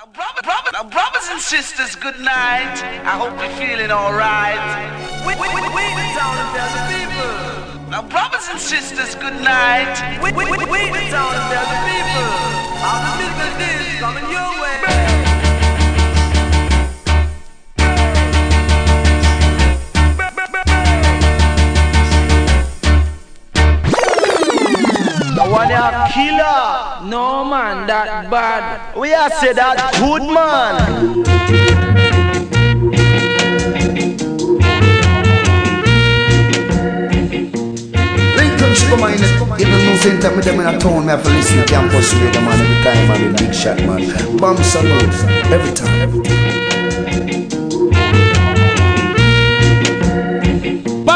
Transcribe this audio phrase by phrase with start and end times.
[0.00, 2.72] Brother, brother, now brothers and sisters, good night.
[3.04, 4.56] I hope you're feeling alright.
[5.28, 7.90] We, we, we, we the town the people.
[7.92, 9.92] Now brothers and sisters, good night.
[10.24, 12.32] We, we, we, we the town the people.
[12.80, 14.79] How the business is coming your way.
[25.50, 27.08] One a killer.
[27.08, 28.96] No man, that bad.
[28.96, 31.26] We are say that good man.
[39.60, 42.14] Even no same time with them in a town, me have to listen to campus
[42.14, 44.36] radio man every time I'm a big shot man.
[44.38, 45.14] Bam salute,
[45.52, 46.00] every time.
[46.00, 46.69] Every time.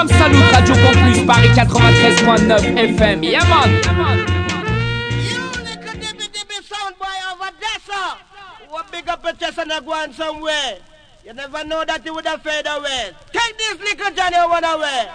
[0.09, 3.25] Salut Radio Campus Paris 93.9 FM.
[3.25, 4.35] Yeah man.
[8.91, 10.79] big up your chest and go somewhere.
[11.25, 13.11] You never know that you would have fade away.
[13.33, 15.09] Take this little Johnny one away.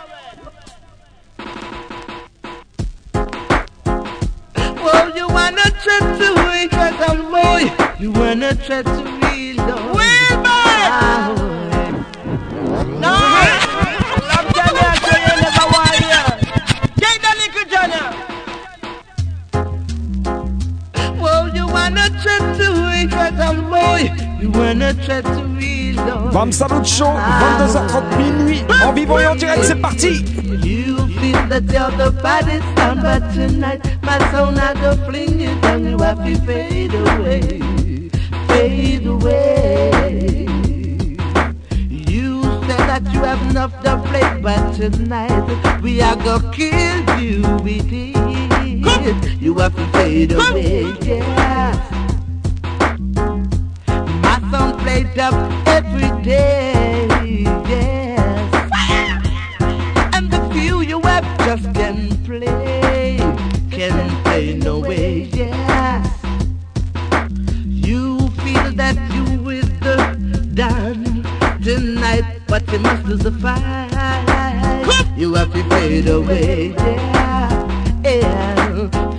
[5.16, 5.96] You wanna to
[6.70, 7.72] for some boy.
[8.00, 8.84] You wanna to.
[9.94, 9.99] Wait,
[33.34, 35.86] tonight my sound I go fling you down.
[35.86, 38.10] You have to fade away,
[38.48, 40.46] fade away.
[41.90, 47.42] You said that you have enough to play, but tonight we are gonna kill you
[47.64, 48.19] with
[49.10, 49.42] it.
[49.42, 51.74] You have to fade away, yeah.
[54.24, 55.34] My song played up
[55.68, 57.08] every day,
[57.68, 58.54] yes.
[60.14, 63.18] And the few you have just can play,
[63.72, 66.08] can play no way, yes.
[67.66, 69.98] You feel that you with the
[70.54, 71.24] done
[71.64, 73.90] tonight, but you must lose the fight.
[75.18, 76.74] You have to fade away,
[78.04, 78.59] yeah,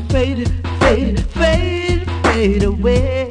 [0.08, 0.46] Fade,
[0.78, 3.29] fade, fade, fade away,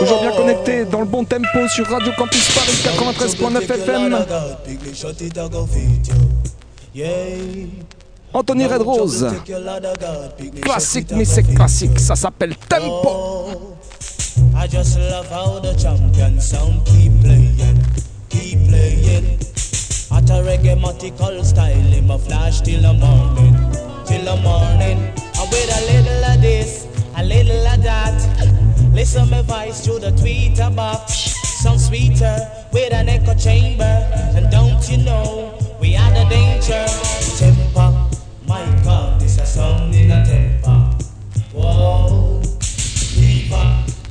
[0.00, 4.26] Toujours bien connecté dans le bon tempo sur Radio Campus Paris 93.9 FM.
[8.32, 9.26] Anthony Red Rose.
[10.60, 12.00] Classique, mais c'est classique.
[12.00, 13.76] Ça s'appelle Tempo.
[14.56, 17.78] I just love how the champion sound keep playing,
[18.28, 19.38] keep playing.
[20.10, 23.56] At a reggae style, him a flash till the morning,
[24.06, 25.19] till the morning.
[25.50, 28.90] With a little of this, a little of that.
[28.92, 31.12] Listen my voice through the tweeter box.
[31.62, 32.36] Sound sweeter
[32.72, 33.84] with an echo chamber.
[34.34, 36.86] And don't you know, we are the danger?
[37.38, 37.92] Temper,
[38.46, 40.90] my God, this a sound in a temper.
[41.52, 42.40] Whoa.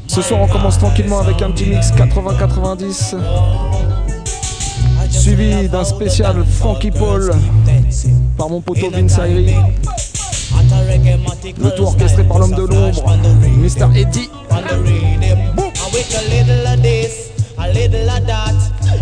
[0.08, 3.16] Ce soir, on commence tranquillement avec un petit mix 80-90.
[5.10, 7.32] Suivi d'un spécial Frankie Paul
[8.38, 9.56] par mon poteau Vince Ayri.
[11.58, 13.04] Le tout orchestré par l'homme de l'ombre,
[13.58, 13.88] Mr.
[13.96, 14.30] Eddie.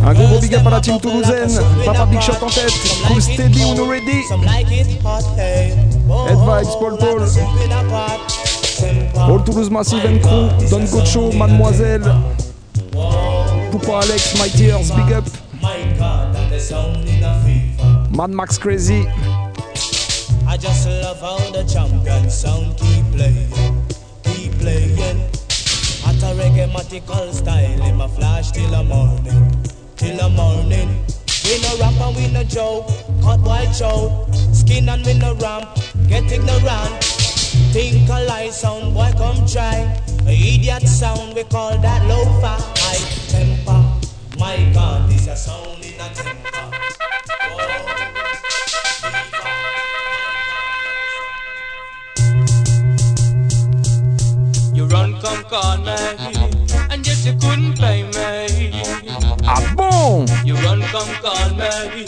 [0.06, 1.60] Un gros gros big up à la team toulousaine.
[1.86, 2.72] Papa Big Shot en tête.
[3.08, 4.24] Cool Steady, est ready?
[6.28, 7.24] Head Vibes, Paul Paul.
[9.16, 10.70] All Toulouse Massive and Crew.
[10.70, 12.04] Don Gocho, Mademoiselle.
[13.72, 15.26] Poupa Alex, My Tears, big up.
[18.12, 19.06] Mad Max Crazy.
[20.48, 23.52] I just love how the champion sound keep playing,
[24.24, 25.20] keep playing.
[26.08, 29.52] At a reggae style, in my flash till the morning,
[29.98, 31.04] till the morning.
[31.44, 32.88] We no rap and we no joke,
[33.22, 35.68] cut white show, skin and we no ramp,
[36.08, 37.04] get ignorant.
[37.74, 40.02] Think a lie sound, boy come try.
[40.26, 43.84] A idiot sound, we call that low-fi high temper.
[44.40, 46.37] My God, this a sound in a temper.
[55.78, 55.96] Me,
[56.92, 58.82] and yet you couldn't me.
[59.46, 60.26] Ah bon?
[60.46, 62.06] You run, come call me.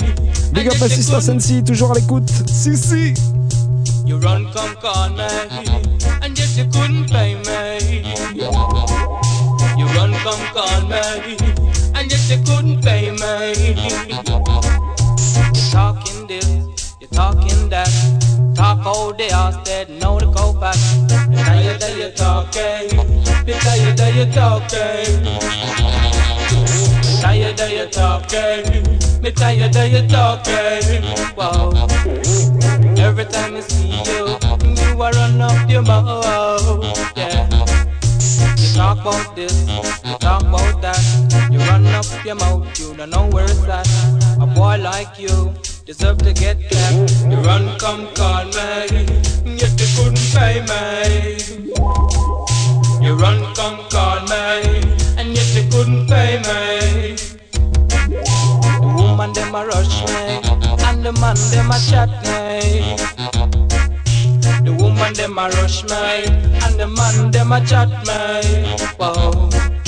[0.54, 2.30] Big up à Sister Sensi, toujours à l'écoute.
[2.48, 3.13] Si, si.
[4.06, 5.28] You run, come call me,
[6.22, 8.04] and yet you couldn't pay me.
[9.78, 11.38] You run, come call me,
[11.96, 13.54] and yet you couldn't pay me.
[15.54, 16.48] You're talking this,
[17.00, 18.28] you're talking that.
[18.59, 20.75] Talk all day, I said no to go back.
[21.29, 22.91] Now you that you're talking,
[23.47, 25.23] you tell you that you're talking.
[27.21, 31.38] Tell you that you're talking, me tell you that you're talking.
[31.38, 31.71] Wow.
[33.01, 34.35] Every time I see you,
[34.75, 36.83] you are run up your mouth.
[37.15, 37.47] Yeah.
[38.57, 39.69] You talk about this,
[40.03, 41.50] you talk about that.
[41.50, 43.88] You run up your mouth, you don't know where it's at.
[44.41, 45.53] A boy like you
[45.89, 47.25] deserve to get kept.
[47.31, 49.09] You run, come call me,
[49.45, 50.86] and yet you couldn't pay me.
[53.03, 54.83] You run, come call me,
[55.18, 57.15] and yet you couldn't pay me.
[58.81, 60.25] The woman them a rush me,
[60.86, 62.95] and the man them a chat me.
[64.65, 66.25] The woman them a rush me,
[66.65, 68.77] and the man them a chat me.
[69.00, 69.78] Whoa.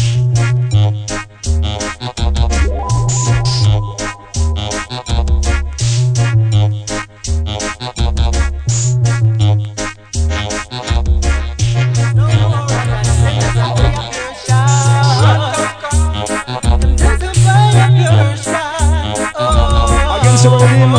[20.44, 20.94] Your rhythm.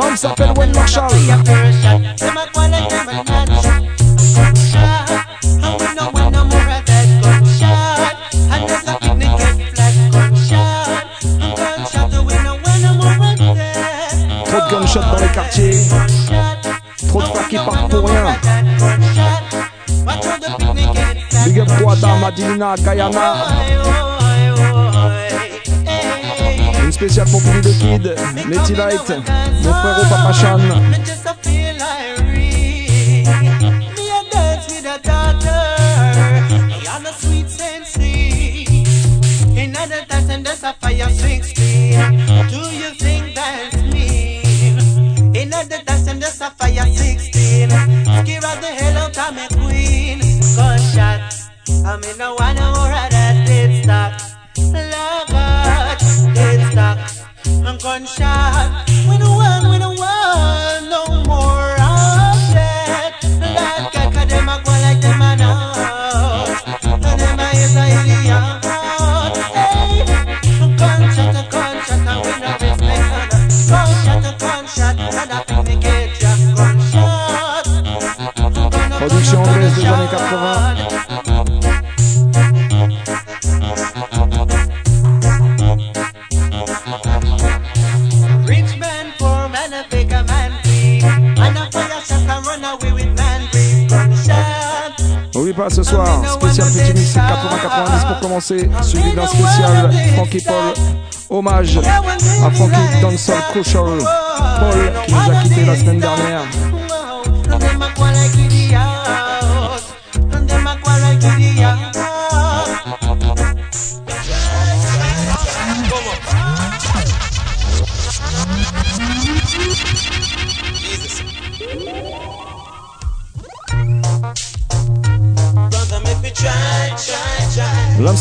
[0.00, 1.08] L'homme s'appelle Wayne Marshall.
[14.44, 15.80] Trop de gunshots dans les quartiers.
[17.08, 18.36] Trop de frères qui partent pour rien.
[21.44, 24.07] Big up Guada, Madina, Guyana.
[27.00, 28.16] Une spéciale pour Billy the Kid,
[28.48, 29.12] Letty Light,
[29.62, 30.58] mon frère Papa Chan.
[40.80, 41.54] Fire 16.
[42.50, 44.40] Do you think that's me?
[45.34, 47.70] In the dance a fire 16.
[47.70, 49.18] Scare the hell out
[57.90, 58.87] And
[95.78, 100.74] ce soir, spécial petit mix 80-90 pour commencer, suivi d'un spécial Frankie Paul,
[101.30, 103.98] hommage à Frankie Dancehall Crucial.
[104.58, 106.42] Paul qui nous a quitté la semaine dernière.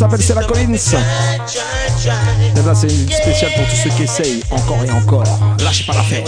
[0.09, 0.75] S'appelle Stella Collins.
[0.77, 0.99] Try,
[1.47, 1.61] try,
[2.01, 2.59] try.
[2.59, 5.23] Et là, c'est une spéciale pour tous ceux qui essayent encore et encore.
[5.63, 6.23] Lâchez pas l'affaire.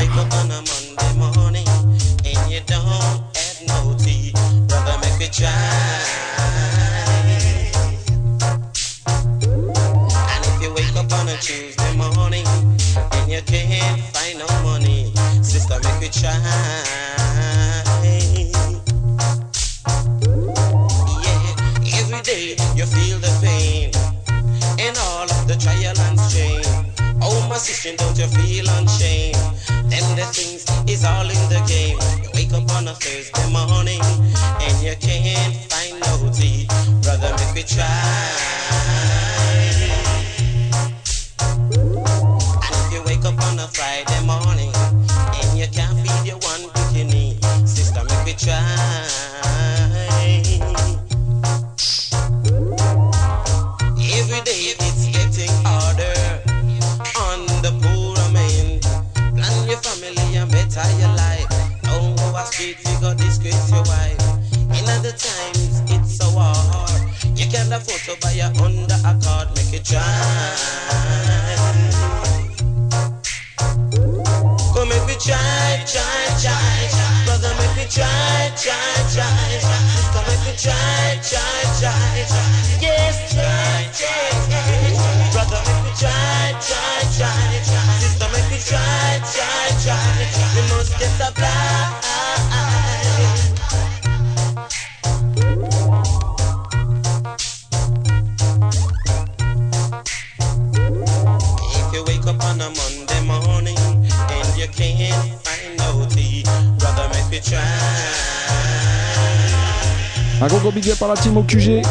[110.42, 111.82] Un gros gros big up à la team au QG.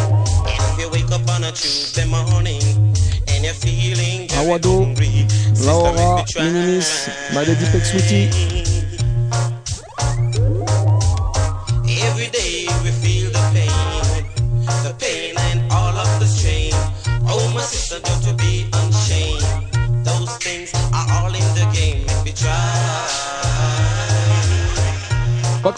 [4.38, 4.87] Awado,
[5.64, 8.58] Laura, Minimis, Malady Pexwiti.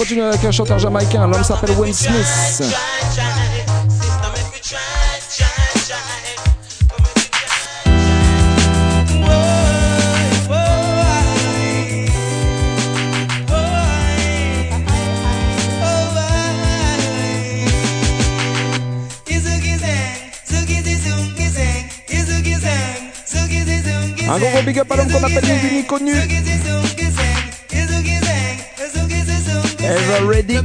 [0.00, 1.26] continue avec un chanteur jamaïcain.
[1.26, 2.62] L'homme s'appelle Wayne Smith.
[24.30, 26.14] Un gros big up à l'homme qu'on appelle Vini Connu.
[29.90, 30.56] ever ready.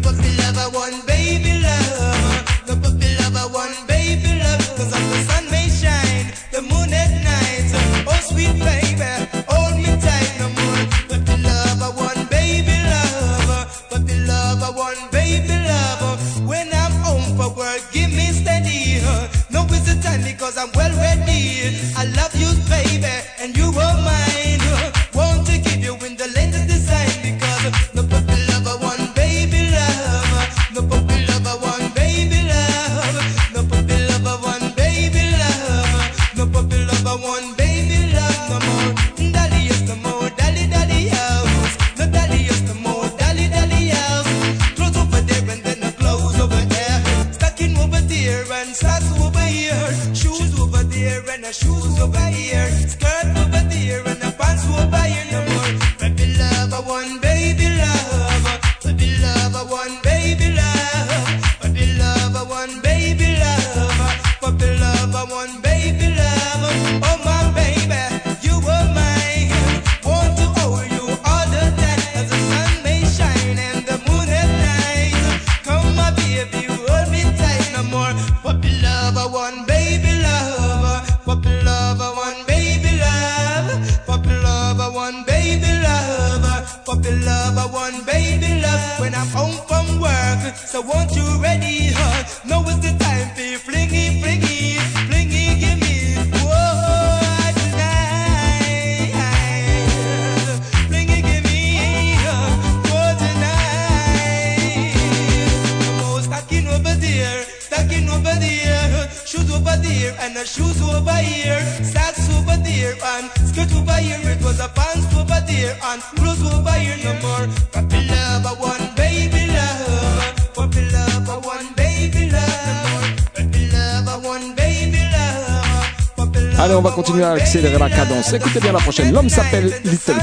[126.58, 128.34] Allez, on va continuer à accélérer la cadence.
[128.34, 129.14] Écoutez bien la prochaine.
[129.14, 130.16] L'homme s'appelle Little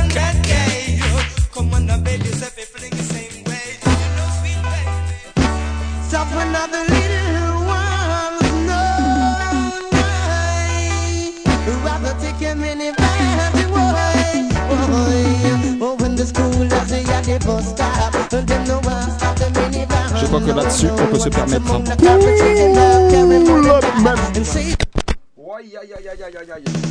[21.02, 21.80] on peut se permettre.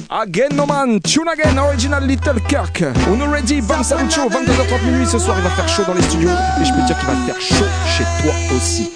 [0.09, 2.83] Again no man, tune again, original Little Kirk.
[3.09, 6.01] On est ready, bam Sancho, 22h30 minuit ce soir, il va faire chaud dans les
[6.03, 8.91] studios et je peux dire qu'il va faire chaud chez toi aussi.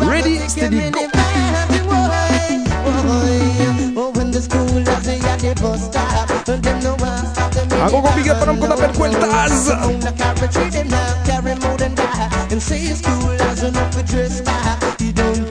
[0.00, 1.07] Ready, steady, go!
[7.88, 9.68] I'm gonna ng kuna per kweltas
[12.50, 12.60] And
[13.00, 13.76] cool as an
[15.00, 15.47] You don't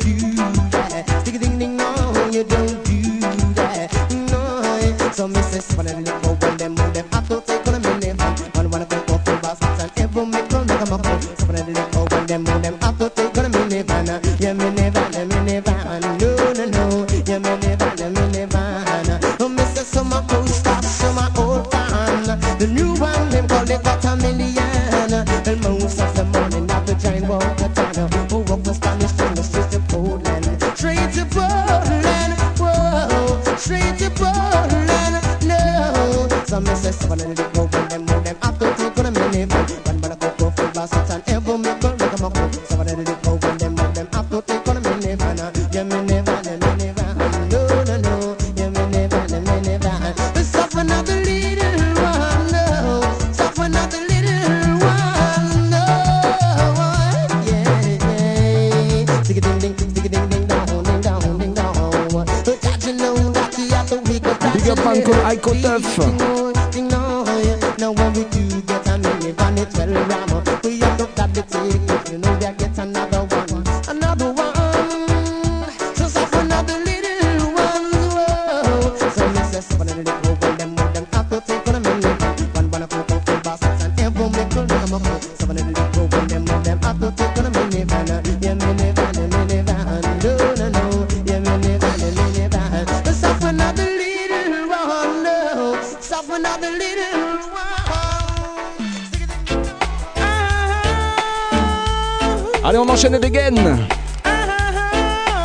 [102.98, 103.54] Motion It Again.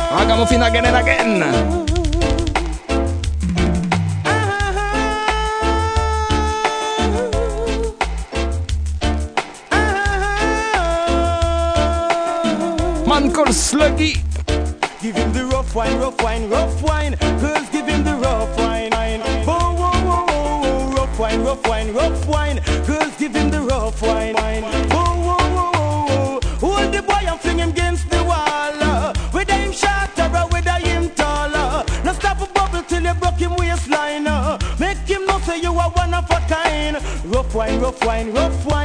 [0.09, 1.37] Hagamo fino a again and again.
[13.05, 14.32] Man called Sluggy.
[38.05, 38.82] wine, rough wine.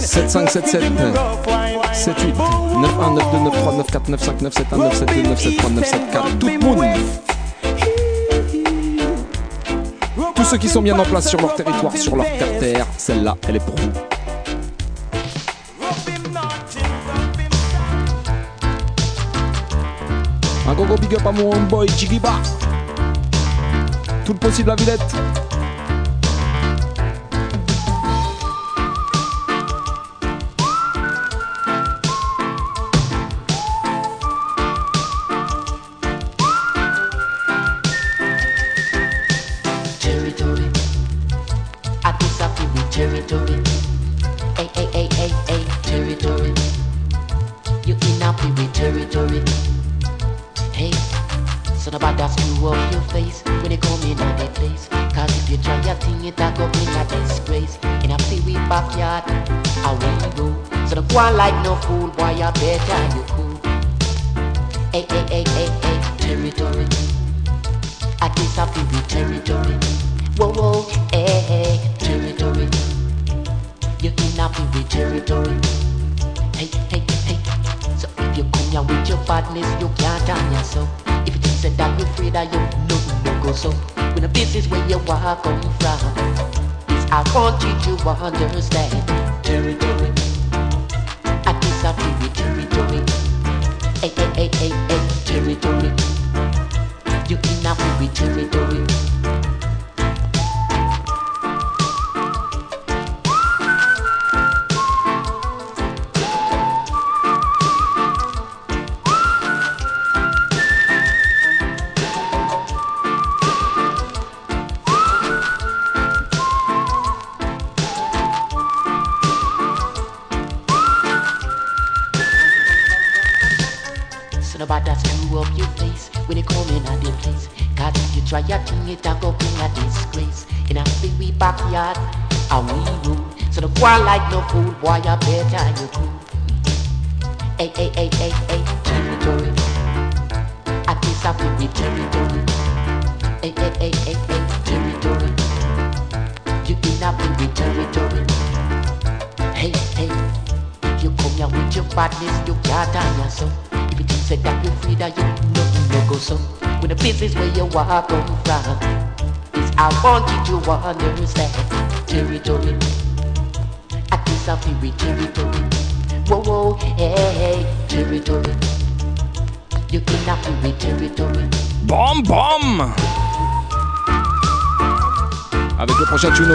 [0.00, 0.72] 77
[1.92, 6.84] 78 91 92 93 94 95 97 1 97 97 97 Tout le monde
[10.34, 13.56] Tous ceux qui sont bien en place sur leur territoire, sur leur terre-terre, celle-là, elle
[13.56, 13.90] est pour vous.
[20.68, 22.32] Un gros gros big up à mon boy Jigiba.
[24.24, 25.14] Tout le possible à Villette.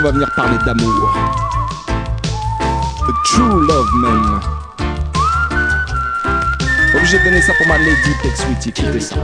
[0.03, 1.17] va venir parler d'amour.
[3.07, 4.39] The true love même.
[6.93, 9.15] Obligé de donner ça pour ma lady Tex Sweetie, écoutez ça.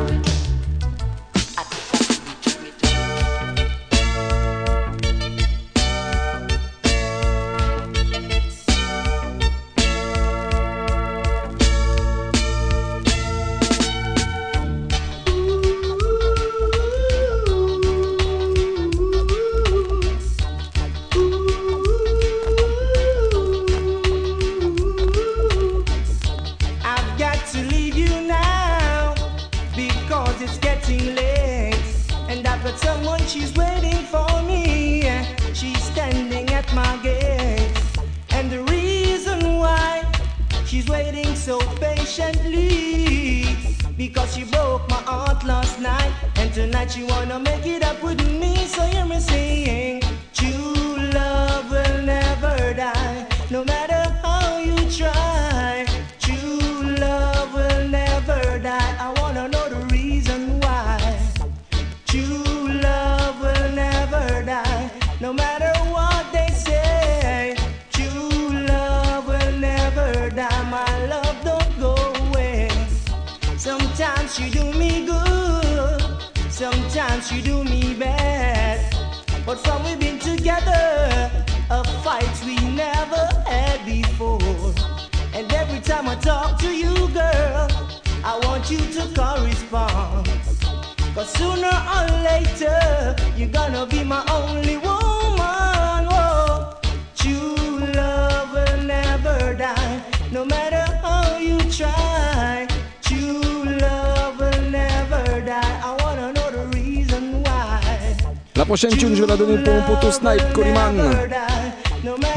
[110.09, 111.29] Ghetto Snipe, Coleman,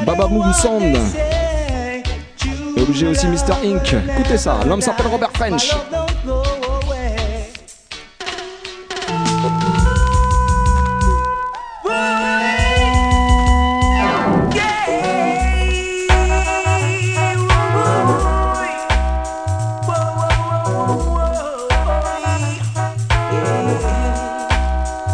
[0.05, 0.99] Baba Moon Sound.
[2.77, 3.55] Et obligé aussi Mr.
[3.65, 3.95] Inc.
[4.11, 5.75] Écoutez ça, l'homme s'appelle Robert French.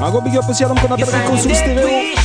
[0.01, 2.18] Un gros big up aussi à l'homme qu'on appelle Rico Soul Stereo.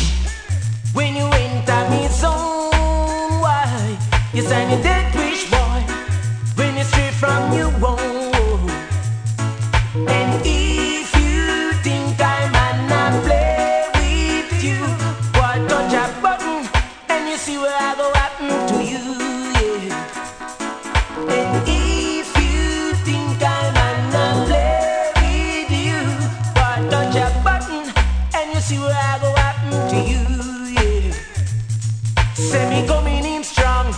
[32.51, 33.93] Say me coming in strong,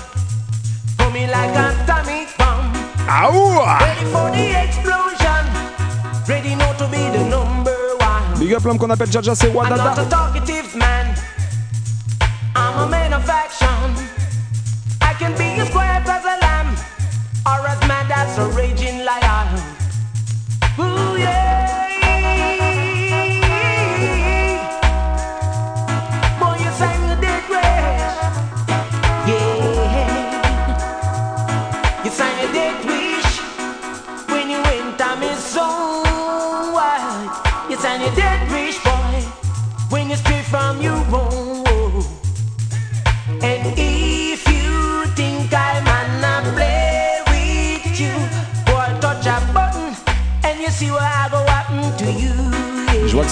[0.98, 2.72] coming like an atomic bomb.
[3.08, 3.80] Aouh!
[3.80, 5.44] Ready for the explosion,
[6.28, 8.40] ready now to be the number one.
[8.40, 9.96] Big up l'homme qu'on appelle Jaja, c'est Wadada.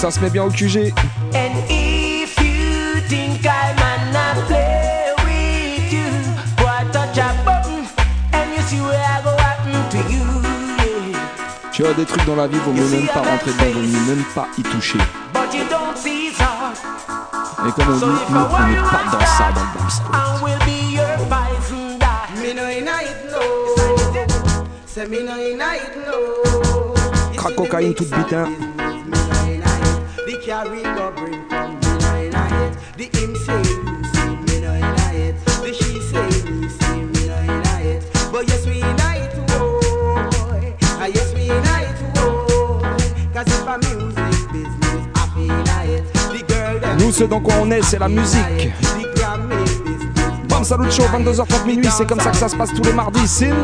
[0.04, 0.92] ça se met bien au QG.
[11.72, 14.14] Tu vois, des trucs dans la vie, vaut mieux même pas rentrer dedans, vaut mieux
[14.14, 14.98] même pas y toucher.
[17.66, 20.02] Et comme on dit, nous, on n'est pas dans ça, dans le bon sens.
[27.38, 28.48] Crac cocaïne, tout butin.
[30.64, 32.72] The carry go bring from me no inna it.
[32.96, 35.36] The him say you see me no inna it.
[35.44, 38.00] The she say me see me no inna it.
[38.32, 40.74] But yes we inna it boy.
[40.82, 42.80] Ah yes we inna it boy.
[43.34, 46.04] Cause if a music business I feel inna it.
[46.32, 48.72] The girl them Nous, ce dans quoi on est, c'est la musique.
[50.48, 53.28] Bam Salut Show, 22h30 minuit, c'est comme ça que ça se passe tous les mardis.
[53.28, 53.54] Sin.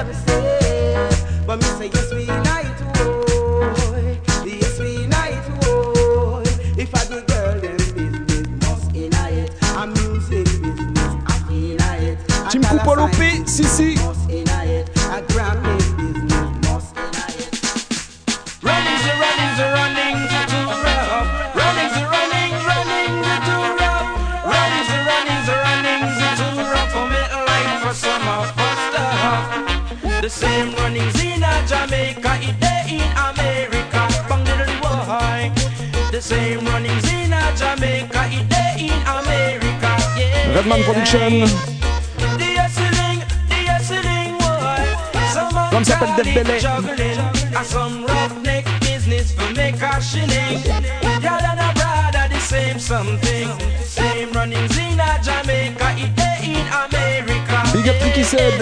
[0.00, 1.44] 11 steps.
[1.46, 1.99] But me say
[46.44, 47.14] L'homme s'appelle them Def Bellet.
[47.14, 47.56] juggling.
[47.56, 50.62] And some roughneck business for make a shilling.
[51.22, 53.48] Y'all and a brother the same something.
[53.84, 57.62] Same runnings in Jamaica, it day in America.
[57.72, 58.58] Big up Tricky said.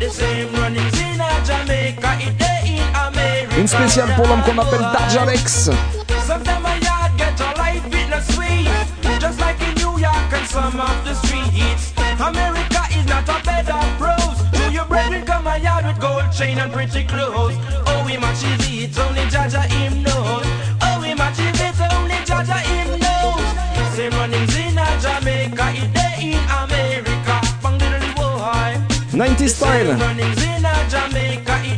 [0.00, 3.56] The same runnings in Jamaica, it day in America.
[3.56, 5.70] Une spéciale pour l'homme qu'on appelle Darjalex.
[15.44, 19.22] Brethren come a yard with gold chain and pretty clothes Oh, we matches it, only
[19.30, 20.46] Jaja him knows
[20.82, 26.32] Oh, we matches it, only Jaja him knows Same runnings in a Jamaica, it day
[26.32, 28.80] in America Bang diddly boy
[29.12, 29.96] 90 Style.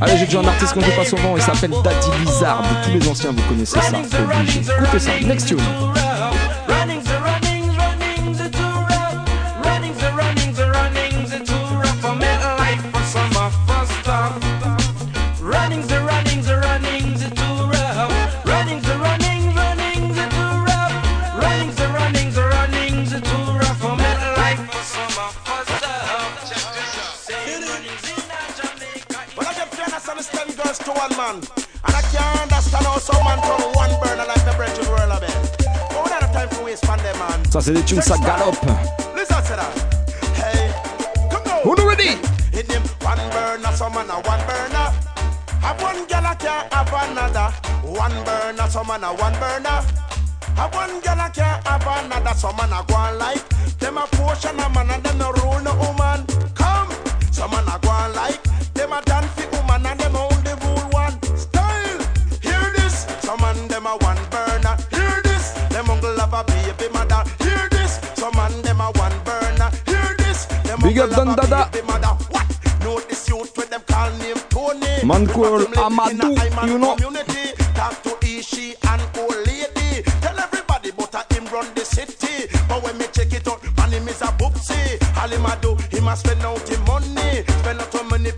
[0.00, 2.62] Allez, j'ai déjà un artiste qu'on joue pas souvent, il s'appelle Daddy Lizard.
[2.85, 3.98] Tous les anciens, vous connaissez ça.
[3.98, 4.61] obligé.
[4.61, 5.59] Écoutez ça, next tune.
[39.16, 39.74] Listen to that.
[40.38, 40.70] Hey,
[41.29, 41.62] come on.
[41.64, 42.14] Who ready?
[44.09, 44.94] A.
[45.66, 47.50] Have one gal I can't have another.
[47.83, 49.83] One burner, some man a one burner.
[50.55, 52.35] Have one gal I can't have another.
[52.38, 53.42] Some man a go on like
[53.81, 56.46] them a portion a man and them no rule no woman.
[70.97, 71.69] Big up Don Dada.
[73.55, 75.05] with them call.
[75.05, 76.97] Man called Amadou, you know.
[77.75, 80.03] Talk to and.
[80.23, 82.49] Tell everybody but him run the city.
[82.67, 83.63] But when check it out,
[84.09, 84.33] is a
[85.91, 86.41] him a spend
[86.87, 87.45] money.
[87.45, 88.33] Spend the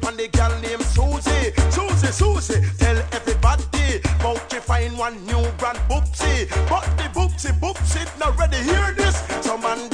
[0.83, 1.53] Susie.
[1.71, 4.03] Susie, Susie, tell everybody.
[4.49, 6.49] To find one new brand boopsy.
[6.69, 8.57] But the boopsy, boopsy not ready.
[8.57, 9.17] Hear this?
[9.43, 9.89] Some man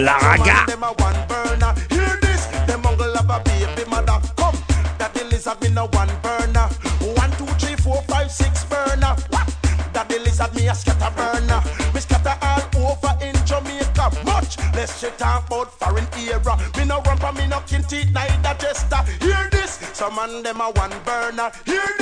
[0.00, 0.64] La Raga.
[5.30, 6.68] Lizard me no one burner.
[7.16, 9.16] One, two, three, four, five, six burner.
[9.92, 11.62] That lizard me a scatter burner.
[11.94, 14.10] Me scatter all over in Jamaica.
[14.24, 16.56] Much less shit talk about foreign era.
[16.76, 19.02] Me no rumper, me no kin neither jester.
[19.20, 21.50] Hear this, some man them a one burner.
[21.64, 21.99] Hear this.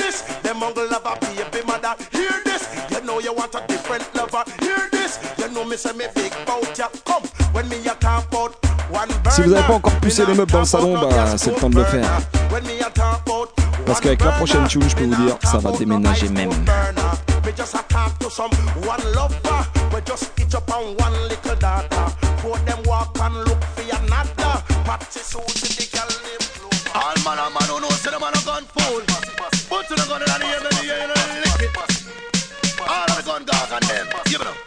[0.49, 1.93] Them uncle love a baby mother.
[2.11, 4.43] Hear this, you know you want a different lover.
[4.59, 6.87] Hear this, you know me say me big bout ya.
[7.05, 8.55] Come, when me a talk about
[8.89, 9.31] one burner.
[9.31, 11.69] Si vous n'avez pas encore poussé les meubles dans le salon, bah, c'est le temps
[11.69, 12.09] de le faire.
[12.51, 13.49] When me a talk about
[13.85, 16.49] Parce qu'avec la prochaine tune, je peux vous dire, ça va déménager même.
[16.49, 19.37] Me just a talk to some one lover.
[19.93, 22.09] We just itch up on one little daughter.
[22.41, 24.63] For them walk and look for another.
[24.83, 27.05] Patsy Susie, the girl named Clover.
[27.05, 29.19] All man a man who knows say the man a gun fool.
[29.69, 31.13] But to the gun in the the know,
[31.45, 31.77] lick it.
[32.89, 34.09] All of the gun on them.
[34.25, 34.57] Give it up.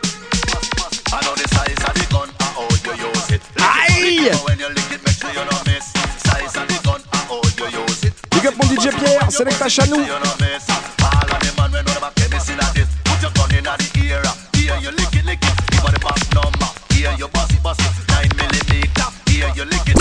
[1.11, 3.43] I know the size of the gun and how you use it.
[3.59, 5.91] Lick it, lick it, when you lick it, make sure you don't miss.
[6.23, 8.15] Size of the gun and how you use it.
[8.31, 10.07] Big up mon DJ Pierre, Selecta Chanou.
[10.07, 12.87] All of the man we know about chemist in this.
[13.03, 13.75] Put your gun in the
[14.07, 14.23] ear.
[14.55, 15.55] Here you lick it, lick it.
[15.67, 16.71] Give her the back number.
[16.95, 17.91] Here you bust it, bust it.
[18.07, 19.11] Nine millimeter.
[19.27, 19.99] Here you lick it.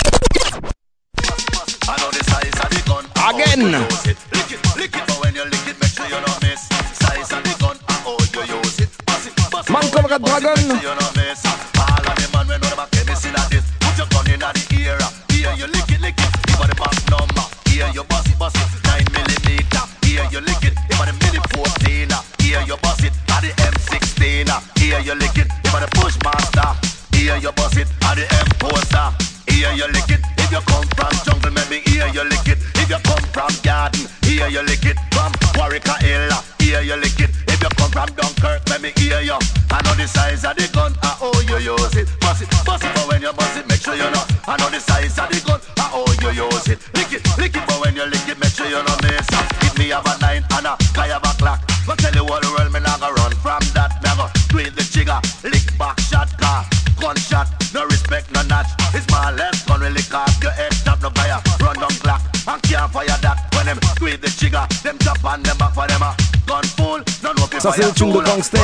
[1.90, 3.02] I know the size of the gun.
[3.18, 4.61] Again.
[4.82, 4.90] How you use it.
[4.90, 5.06] Lick it.
[5.06, 6.66] But when you lick it, make sure you don't miss.
[6.98, 8.90] Size of the gun and how you use it.
[9.06, 9.72] Bust it, bust it.
[9.72, 10.58] Man Conrad Dragon.
[10.58, 11.46] Make sure you don't miss.
[11.78, 13.62] All of the man we know about chemist in a this.
[13.78, 14.98] Put your gun in the ear.
[15.30, 16.30] Here you lick it, lick it.
[16.50, 17.46] Give her the back number.
[17.70, 18.66] Here you bust it, bust it.
[18.82, 19.84] Nine millimeter.
[20.02, 20.74] Here you lick it.
[20.74, 22.10] Give her the mini 14.
[22.42, 23.14] Here you bust it.
[23.30, 24.50] At the M16.
[24.82, 25.46] Here you lick it.
[25.62, 26.74] Give her the Bushmaster.
[27.14, 27.86] Here you bust it.
[28.02, 29.06] At the M poster.
[29.46, 30.20] Here you lick it.
[30.42, 32.58] If you come from jungle, maybe here you lick it.
[32.82, 34.96] If you come from garden, here you lick it.
[35.12, 37.30] From Warwick Hill, here you lick it.
[37.48, 39.36] If you come from Dunkirk, let me hear you.
[39.70, 42.08] I know the size of the gun, I how you use it.
[42.20, 44.24] Bust it, bust it, but when you bust it, make sure you know.
[44.48, 46.80] I know the size of the gun, I how you use it.
[46.96, 49.28] Lick it, lick it, but when you lick it, make sure you know miss.
[49.68, 52.40] If me have a nine and a guy have a clock, go tell you all
[52.40, 53.92] the world me not go run from that.
[54.12, 56.64] Go tweet the trigger, lick back shot car,
[57.00, 58.68] gunshot, no respect, no notch.
[58.94, 62.62] It's my left gun really cock your head stop no fire, run down clock and
[62.62, 63.48] can't fire that.
[63.54, 67.02] When them tweet the trigger, them chop on them back for them a gun fool.
[67.22, 68.58] No no Ça, c'est le tune de gangster.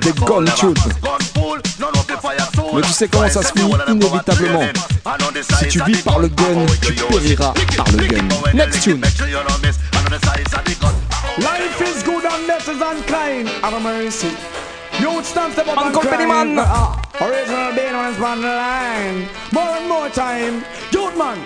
[0.00, 0.74] Des gun tunes.
[2.74, 4.62] Mais tu sais comment ça se finit inévitablement.
[5.60, 8.28] Si tu vis par le gun, tu périras par le gun.
[8.54, 9.00] Next tune.
[11.38, 13.48] Life is good and death is unkind.
[13.62, 14.28] Have a mercy.
[14.98, 16.54] Youth stand step up Man and company climb.
[16.54, 16.66] man.
[17.20, 19.28] Original being on the line.
[19.52, 20.64] More and more time.
[20.90, 21.38] Youth man.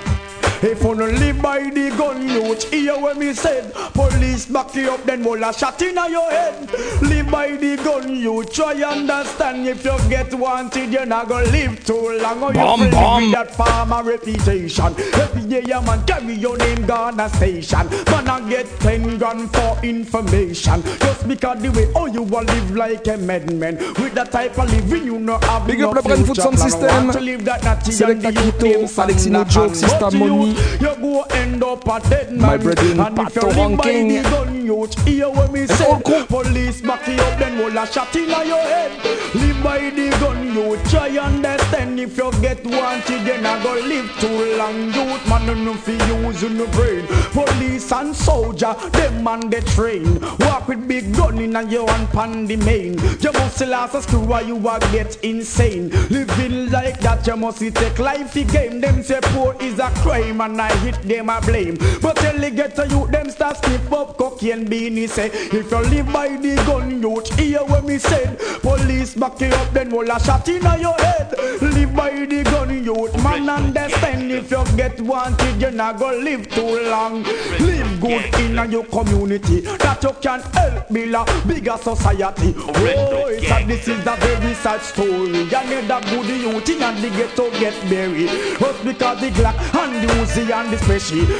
[0.62, 3.72] If you no live by the gun, youth, hear what me said.
[3.94, 6.70] Police back you up, then will a shot in your head.
[7.00, 9.66] Live by the gun, you try understand.
[9.66, 12.42] If you get wanted, you're not gonna live too long.
[12.42, 13.22] Or Bum, you bum.
[13.22, 14.94] with that farmer reputation.
[15.14, 17.88] Every day, yeah, man, carry your name, Ghana station.
[18.10, 20.82] Man, I get 10 grand for information.
[20.82, 23.78] Just because the way, oh, you will live like a madman.
[23.78, 26.58] With that type of living, you know, have Big no up le Brain Food Sound.
[26.58, 26.88] System.
[27.06, 30.10] Want to live that natty the youth Quito, names Alexino Joke, and Sister
[30.50, 32.60] you, go end up a dead My man.
[32.62, 36.00] brethren, and if you Pato live by the gun, youth, hear what me say.
[36.28, 38.90] Police back you up, then will a shot in your head.
[39.34, 41.98] Live by the gun, you try understand.
[42.00, 44.92] If you get wanted, then I go live too long.
[44.92, 47.06] Youth man, no no fi use no brain.
[47.32, 50.20] Police and soldier, them man they train.
[50.40, 52.98] Walk with big gun in a your one pan the main.
[53.20, 55.90] You must last a screw or you a get insane.
[56.08, 58.80] Living like that, you must take life the game.
[58.80, 61.76] Them say poor is a crime and I hit them a blame.
[62.00, 65.30] But tell the get to you, them start skip up cocaine beanie say.
[65.32, 68.38] If you live by the gun, youth, hear what me said.
[68.62, 71.34] Police back you up, then will a shot in your head.
[71.60, 74.30] Live by the gun, youth, man understand.
[74.30, 77.22] If you get wanted, you're not gonna live too long.
[77.60, 82.54] Live good in your community, that you can help build a bigger society.
[82.56, 85.10] Oh, it's a, this is a very sad story.
[85.10, 88.28] You need a good youth in the ghetto get buried.
[88.58, 90.14] Just because the Glock and the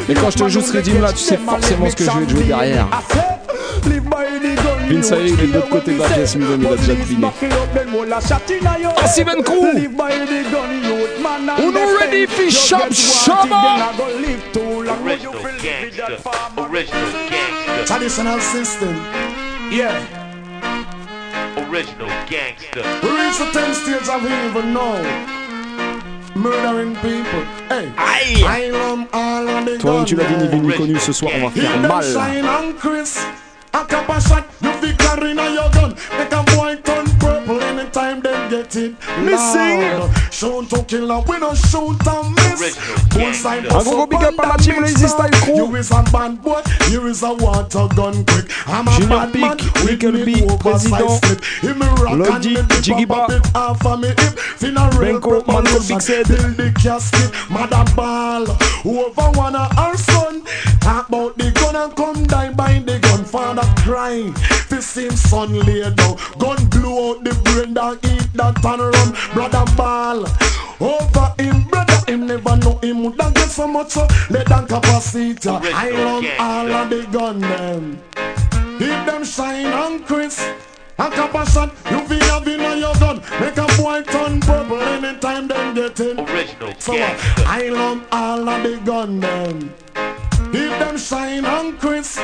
[0.09, 2.27] Mais quand je te joue ce rythme là, tu sais forcément ce que je vais
[2.27, 2.87] te jouer derrière.
[4.91, 7.27] Vince il est de l'autre côté de la pièce, lui-même, il a déjà deviné.
[8.97, 9.65] Ah, Steven Crew.
[11.59, 13.93] Uno ready for shop shabba.
[14.89, 15.33] Original
[15.63, 16.19] gangster.
[16.57, 17.85] Original gangster.
[17.87, 18.97] Traditional system.
[19.71, 19.95] Yeah.
[21.57, 22.83] Original gangster.
[23.03, 25.40] We reach the 10 stage of evil now.
[26.41, 27.43] Murdering people.
[27.69, 27.93] Hey.
[27.99, 31.33] I love all of the Toi-même, tu l'as dit, ni vu ni connu, ce soir,
[31.37, 32.03] on va faire mal.
[32.03, 33.19] shine on Chris.
[33.75, 35.95] A couple shot, you fi carry na your gun.
[36.19, 37.00] Make a boy turn
[37.93, 38.95] purple in anytime them get it.
[39.25, 39.81] Missing.
[39.81, 40.33] loud.
[40.33, 42.77] Shoot to kill and we don't shoot and miss.
[43.11, 45.57] Bullseye Un gros big up à la team Lazy Style Crew.
[45.57, 46.61] You is a bad boy,
[46.91, 48.47] you is a water gun quick.
[48.67, 51.45] I'm a Junior bad man Peak, with Nickel me B, oversized Président, slip.
[51.61, 53.25] He me rock and Lodi, me dip Jiggy up Ba.
[53.25, 54.39] a bit half of me hip.
[54.59, 56.29] Funeral Benko, Manko, preparation, Big Zed.
[56.29, 58.47] build the casket, mother ball.
[58.85, 60.43] Over one of our son.
[60.81, 62.25] Talk about the gun and come
[63.31, 63.65] die by the gun.
[63.65, 64.33] Father crying,
[64.69, 66.17] the same son lay down.
[66.39, 69.15] Gun blew out the brain, dog eat that and run.
[69.35, 70.27] Brother ball.
[70.81, 75.49] Over him, brother, him never know him would get so much so let than capacity.
[75.49, 78.03] I love all of the gun them.
[78.79, 80.43] Keep them shine and crisp.
[80.99, 83.23] A couple shot, you be have in on your gun.
[83.41, 86.21] Make a boy turn purple anytime them get in.
[86.21, 87.43] Original So uh, gangster.
[87.47, 89.75] I love all of the gun them.
[90.53, 92.21] Keep them shine and crisp.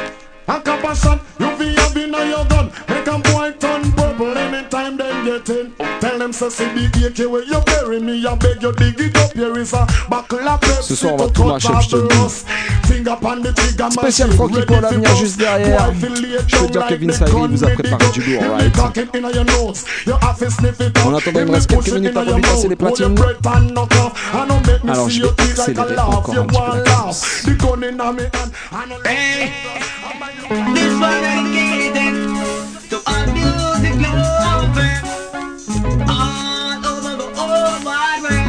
[0.48, 2.70] A couple shot, you feel have in on your gun.
[2.88, 5.72] Make a boy turn purple anytime them get in.
[6.00, 8.24] Tell them say see the AK where you bury me.
[8.24, 9.32] I beg you dig it up.
[9.32, 11.88] Here is a buckle of Ce soir, on va Pepsi tout to lâcher, cut je
[11.90, 12.14] te le off dis.
[12.14, 12.46] the rust.
[12.86, 15.20] Finger upon the trigger Spécial machine, Frankie ready Paul à for venir bust.
[15.20, 15.86] juste derrière.
[15.90, 17.74] Boy, feel lay Je peux down dire like Kevin the Saïd gun vous a me
[17.74, 18.26] préparé dig du up.
[18.26, 21.12] lourd, If right the cock it inna your nose, you have to sniff it En
[21.12, 21.18] out.
[21.18, 22.42] attendant, il me If reste me quelques push it minutes inna avant de your lui
[22.42, 23.14] passer mouth, les hold your platines.
[23.14, 24.34] breath and knock off.
[24.34, 26.08] And don't make me Alors, see je you vais teeth like a accélérer laugh.
[26.14, 27.42] encore You un petit peu want la laugh.
[27.44, 28.52] The gun inna me hand.
[28.72, 29.52] and I Hey,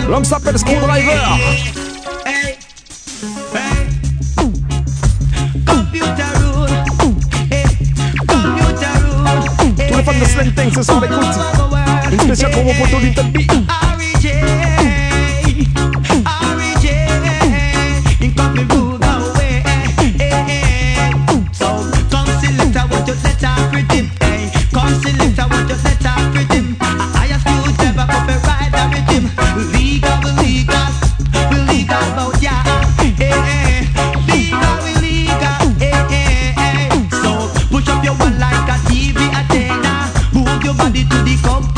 [0.07, 1.19] L'homme s'appelle Screwdriver.
[2.25, 2.57] Hey,
[3.53, 3.87] hey,
[5.65, 6.69] computer rule.
[7.51, 7.65] Hey,
[8.27, 9.87] computer rule.
[9.89, 11.37] Tous les fans de Slang Tank ce soir l'écoute.
[12.11, 13.37] Une spéciale pour mon poteau Little B.
[18.47, 18.86] Push up
[40.87, 41.76] body to the computer.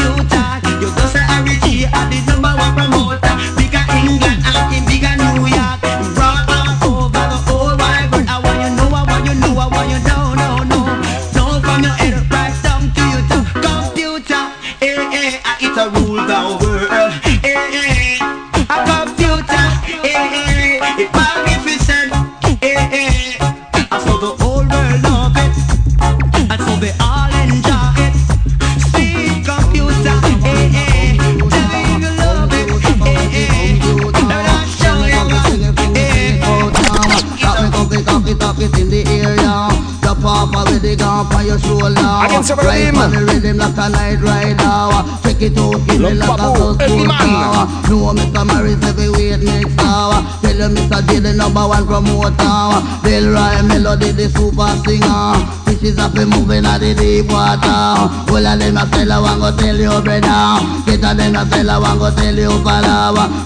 [42.20, 42.34] Shoulder.
[42.34, 42.98] Against the Right rhythm.
[42.98, 45.29] on the rhythm like a night rider.
[45.40, 47.64] Check it out, give me Love like a Pablo, plus every power.
[47.88, 48.44] No, Mr.
[48.44, 50.20] Morris heavyweight mix now.
[50.42, 51.00] Tell you Mr.
[51.08, 53.00] J the number one promoter.
[53.40, 55.40] Ryan Melody the super singer.
[55.64, 58.10] Fishes up and moving at the deep water.
[58.28, 60.60] Well, of them a tell I want go tell you brother.
[60.86, 62.50] Get a them a tell I want go tell you.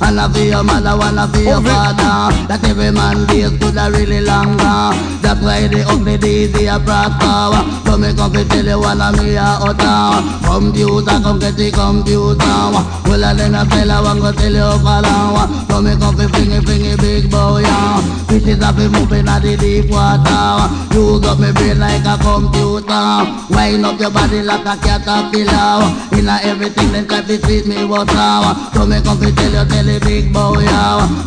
[0.01, 2.33] And a for your mother, one a for your father.
[2.47, 4.97] That every man days could a really longer.
[5.21, 7.61] That's why the ugly days they a prosper.
[7.85, 10.23] So me come fi tell you one of me a utter.
[10.47, 12.93] Computer, come get the computer.
[13.03, 15.43] Well, of them a tell I want go tell you father.
[15.67, 17.61] So me come fi fling it, fling it big boy.
[17.61, 17.99] yeah.
[18.31, 20.71] Fishes a fi moving at the deep water.
[20.95, 23.27] Use up me brain like a computer.
[23.51, 25.83] Wind up your body like a caterpillar.
[26.15, 28.39] Inna everything them try to treat me water.
[28.73, 30.63] So me fi tell you tell big boy.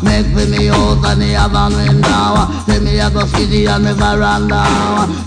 [0.00, 2.48] Make for me house and the have a window.
[2.64, 4.64] Say me a go skiddy on me veranda.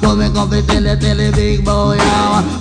[0.02, 2.02] So me fi tell you tell the big boy.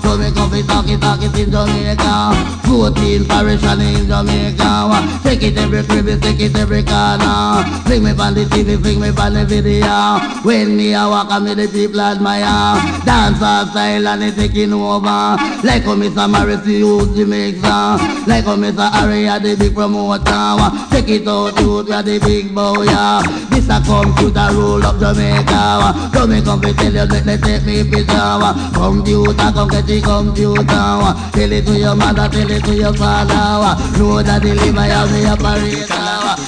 [0.04, 2.57] So me come fi talk it talk it in Jamaica.
[2.64, 5.20] 14 parish and in Jamaica.
[5.22, 7.64] Take it every crib, take it every corner.
[7.84, 10.18] Fling me on the TV, fling me on the video.
[10.42, 12.78] When me a walk, I me the people admire.
[13.04, 15.36] Dance all style and it taking over.
[15.64, 16.28] Like how Mr.
[16.30, 17.66] Morrissey use the mixer.
[17.66, 18.24] Uh.
[18.26, 18.90] Like how Mr.
[18.92, 20.24] Harry a the big promoter.
[20.90, 22.84] Take it out, youth, we are the big boy.
[22.84, 23.22] yeah.
[23.50, 26.10] This a computer rule of Jamaica.
[26.14, 28.38] So me come to tell you that they take me picture.
[28.74, 30.86] Computer, come get the computer.
[31.32, 33.76] Tell it to your mother, tell it to your father.
[33.98, 35.86] Know that the liver have the operator.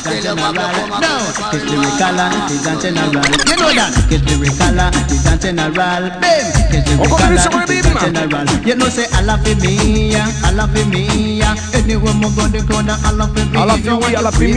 [0.02, 1.12] Tell your mother, come and No,
[1.52, 3.24] it's lyrical, it is not general.
[3.44, 3.92] You know that?
[4.08, 6.04] It's lyrical, it is not general.
[6.20, 8.46] Bim, it's continue sur lyrical, le it is not general.
[8.64, 11.42] You know say I love me, I love me.
[11.74, 13.42] Anywhere me go the corner, I love me.
[13.56, 14.48] I love you, oui, I love me.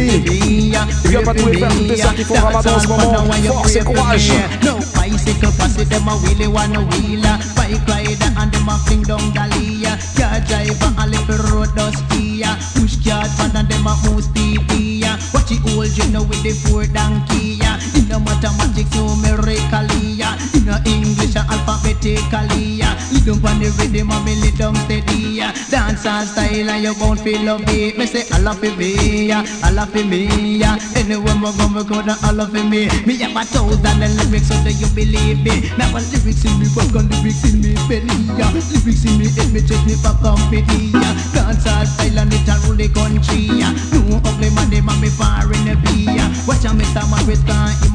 [1.04, 3.26] Il vient pas tous les faire toutes les sorties pour Ramadan en ce moment.
[3.48, 4.32] Force et courage.
[4.64, 7.28] No, bicycle pass it, them a wheelie, one a wheeler.
[7.28, 7.56] Uh.
[7.56, 9.73] Bike rider and them a fling down Dalia.
[10.18, 12.56] Car driver a little road dusty ya.
[12.76, 15.04] Push cars man and them a move speedy.
[15.34, 17.60] Watch it hold you know with the four donkey.
[17.96, 20.34] In the mathematics numerically ya.
[20.54, 21.13] In the English
[21.50, 22.82] alphabetically.
[23.12, 25.52] You don't want the rhythm of me little steady ya.
[25.70, 27.98] Dance and style and you won't feel love it.
[27.98, 29.32] Me say I love it me.
[29.32, 30.62] I love it me.
[30.96, 32.90] Anywhere me go me go down I love it me.
[33.06, 35.62] Me have a thousand lyrics so that you believe me.
[35.62, 38.18] Me have a lyrics in me work and lyrics in me belly.
[38.40, 41.10] Lyrics in me head me take me for company ya.
[41.36, 43.62] Dance and style and it a rule the country.
[43.94, 46.26] No ugly man them a me far in the beer.
[46.48, 47.04] Watch out Mr.
[47.08, 47.44] Morris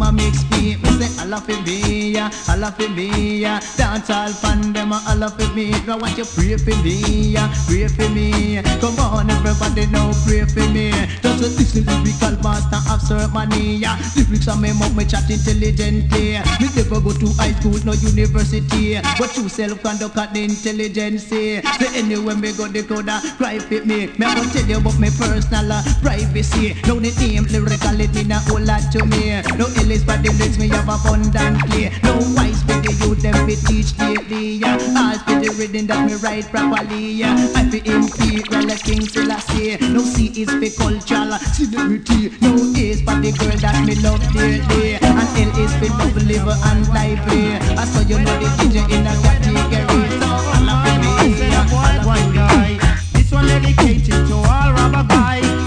[0.09, 0.77] a mix me.
[0.77, 2.31] Me say I love it me ya.
[2.49, 3.61] I love it me ya.
[3.77, 4.33] Dance all
[4.73, 5.71] them I love it me.
[5.87, 7.49] Now want you pray for me ya.
[7.67, 8.63] Pray for me.
[8.81, 10.91] Come on everybody now pray for me.
[11.23, 13.97] Just listen lyrical master of ceremony ya.
[14.17, 16.41] Lyrics on me mouth me chat intelligently.
[16.61, 19.01] Me never go to high school no university.
[19.19, 21.27] But you self conduct at the intelligence.
[21.29, 21.63] Say
[21.95, 24.07] anywhere me go they coulda cry fit me.
[24.19, 26.75] Me I tell you about me personal uh, privacy.
[26.87, 29.43] Now the name lyrical it mean a whole lot to me.
[29.59, 29.67] No
[29.99, 31.91] illis but the lyrics me have abundantly.
[32.03, 34.59] No wise with the youth them be teach lately.
[34.61, 34.79] Yeah.
[34.97, 37.13] All for the rhythm that me write properly.
[37.13, 37.35] Yeah.
[37.55, 39.77] I fi imperial like King Selassie.
[39.93, 42.31] No C is for cultural celebrity.
[42.41, 44.97] No A is for the girl that me love dearly.
[44.97, 47.57] And L is for love, liver and lively.
[47.77, 50.09] I saw you know the DJ in a category.
[50.21, 51.47] So I love it me.
[51.51, 51.65] I
[52.03, 52.79] love it me.
[53.13, 55.58] This one dedicated to all rubber guys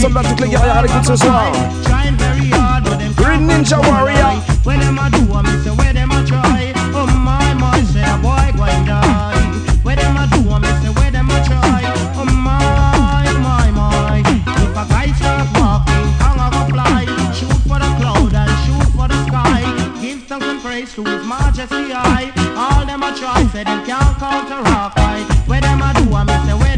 [0.00, 1.14] les soldats, toutes les guerrières à l'écoute ce.
[1.16, 4.40] Trying very hard but them Green Ninja Warrior.
[4.64, 6.72] When them a do I miss where them a try.
[6.94, 9.34] Oh my my say a boy going die.
[9.82, 11.82] Where them a do I miss where them a try.
[12.16, 14.22] Oh my my my.
[14.26, 17.04] If a guy start walking tongue a go fly.
[17.34, 19.62] Shoot for the cloud and shoot for the sky.
[20.00, 24.16] Give thanks and praise to his majesty I All them a try say them can't
[24.18, 26.69] counter our fight Where them a do I miss where them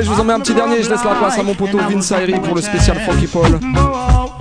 [0.00, 1.76] Allez, je vous en mets un petit dernier, je laisse la place à mon poteau
[1.76, 3.60] Vince Ayri pour le spécial Funky Paul.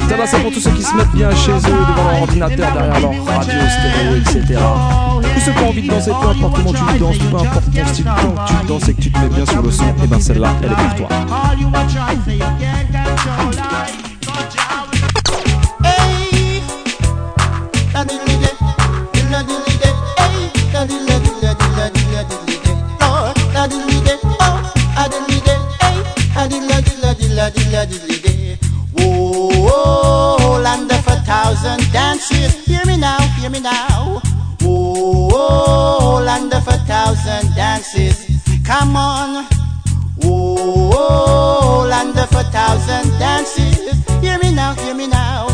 [0.08, 2.72] Ça va, c'est pour tous ceux qui se mettent bien chez eux, devant leur ordinateur,
[2.72, 4.60] derrière leur radio, stéréo, etc.
[5.22, 7.86] Tous ceux qui ont envie de danser, peu importe comment tu danses, peu importe ton
[7.88, 10.22] style, quand tu danses et que tu te mets bien sur le son, et ben
[10.22, 11.10] celle-là, elle est pour toi.
[33.00, 33.20] Dances.
[33.40, 34.22] Hear me now, me
[34.66, 36.22] now.
[36.24, 38.26] Land of a thousand dances.
[38.66, 39.46] Come on.
[40.22, 44.06] Whoa, land of a thousand dances.
[44.22, 45.49] Hear me now, hear me now.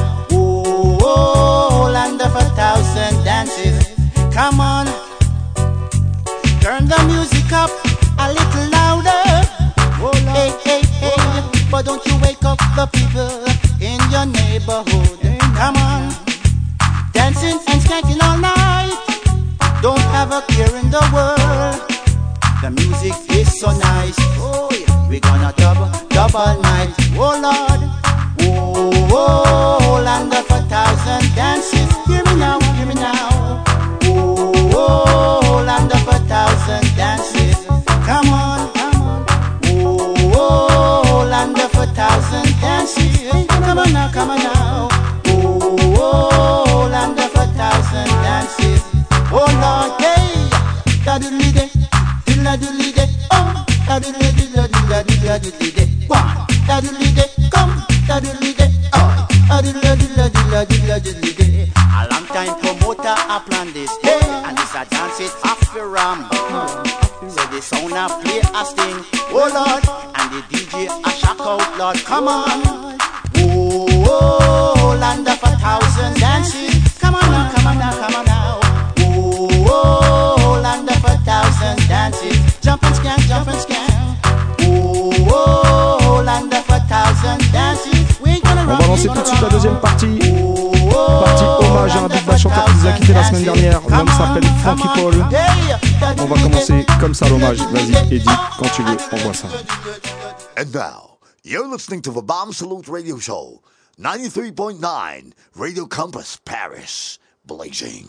[101.75, 103.61] Listening to the Bam Salute Radio Show,
[103.99, 108.07] 93.9 Radio Campus, Paris, blazing.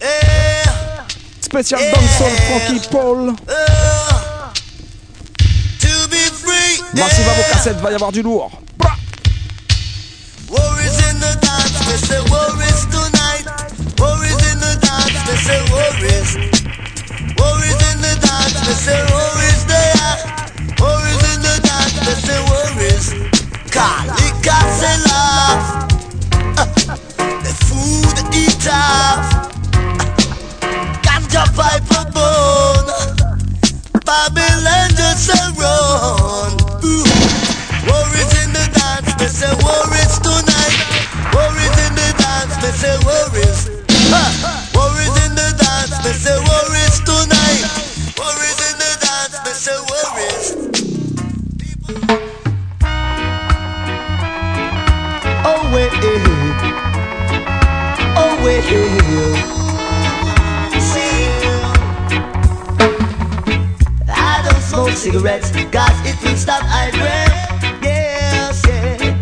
[0.00, 0.62] Eh,
[1.40, 3.30] Spécial dancehall Frankie Paul.
[3.48, 4.52] Eh,
[5.80, 6.78] to be free.
[6.94, 8.52] Massive à vos cassettes, va y avoir du lourd.
[10.48, 13.46] Worries in the dance, they say worries tonight.
[13.98, 16.57] Worries in the dance, they say worries.
[17.36, 19.62] Worries in the dance, they say worries.
[20.80, 23.12] Worries in the dance, they say worries.
[27.68, 29.52] Food eat off.
[31.04, 31.44] Ganja.
[34.06, 36.52] Babylon just a run.
[37.88, 39.87] Worries in the dance, they say worries
[64.98, 67.82] cigarettes, cause it will stop I breath.
[67.82, 69.16] Yes, yeah.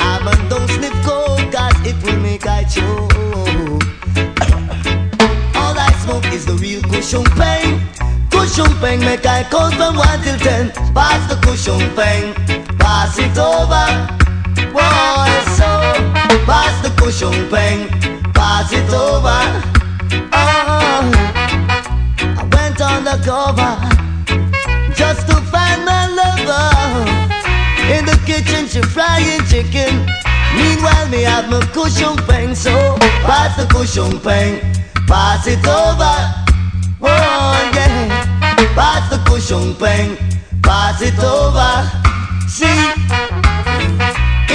[0.00, 3.12] I man don't sniff coke, cause it will make I choke.
[5.54, 7.80] All I smoke is the real cushion pain.
[8.30, 10.72] Tu-Sheng-Peng make I count from 1 till 10.
[10.94, 12.34] Pass the cushion pain,
[12.78, 13.86] pass it over.
[14.72, 15.68] Boy, so
[16.48, 17.88] pass the cushion pain,
[18.48, 19.40] pass it over.
[20.32, 21.12] Oh,
[22.40, 23.74] I went on the cover
[25.00, 26.68] just to find my lover.
[27.94, 29.92] In the kitchen, she frying chicken.
[30.56, 32.72] Meanwhile, me have my cushion pain, so
[33.28, 34.54] pass the Tu-Sheng-Peng,
[35.06, 36.16] pass it over.
[37.02, 38.08] Oh yeah,
[38.74, 40.16] pass the Tu-Sheng-Peng,
[40.62, 41.72] pass it over.
[42.56, 42.80] See,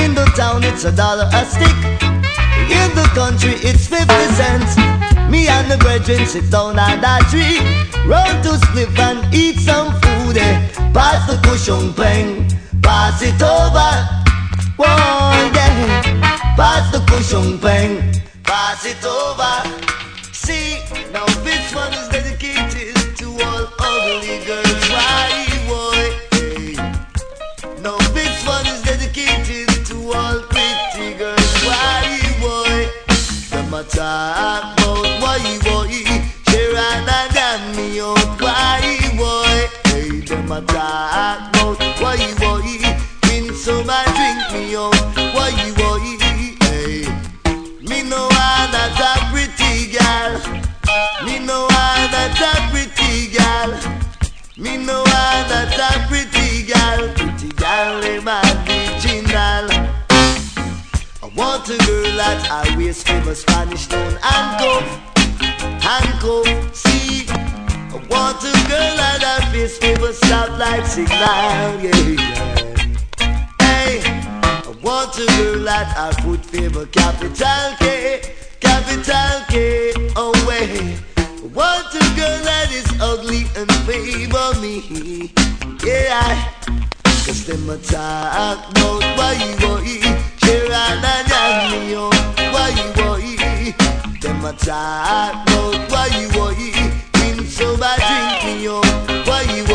[0.03, 2.12] in the town it's a dollar a stick.
[2.69, 4.77] In the country it's 50 cents.
[5.29, 7.59] Me and the brethren sit down under a tree.
[8.05, 10.37] Roll to spliff and eat some food.
[10.37, 10.73] Eh.
[10.93, 12.47] Pass the Tu-Sheng-Peng,
[12.83, 13.91] pass it over.
[14.77, 16.55] Whoa, yeah.
[16.55, 19.53] Pass the Tu-Sheng-Peng, pass it over.
[20.31, 20.77] See,
[21.11, 24.89] now this one is dedicated to all ugly girls.
[24.91, 25.42] Why,
[33.89, 35.89] talk about why, boy?
[36.47, 38.41] And damn me out.
[38.41, 39.69] Why?
[39.85, 42.17] Hey, them a talk about why,
[43.53, 44.02] some and
[61.35, 64.85] want a girl that I waist with a Spanish town handcuff,
[65.81, 66.75] handcuff.
[66.75, 71.81] See, I want a girl that I face with a stoplight signal.
[71.81, 72.63] Yeah, yeah.
[73.61, 79.93] Hey, I want a girl that I put favor capital K, capital K.
[80.15, 85.31] Oh wait, I want a girl that is ugly and favor me.
[85.83, 86.51] Yeah.
[87.25, 90.89] Cause them a talk about why boy Why
[94.43, 94.67] about
[95.91, 98.67] why bad drink me
[99.25, 99.72] why boy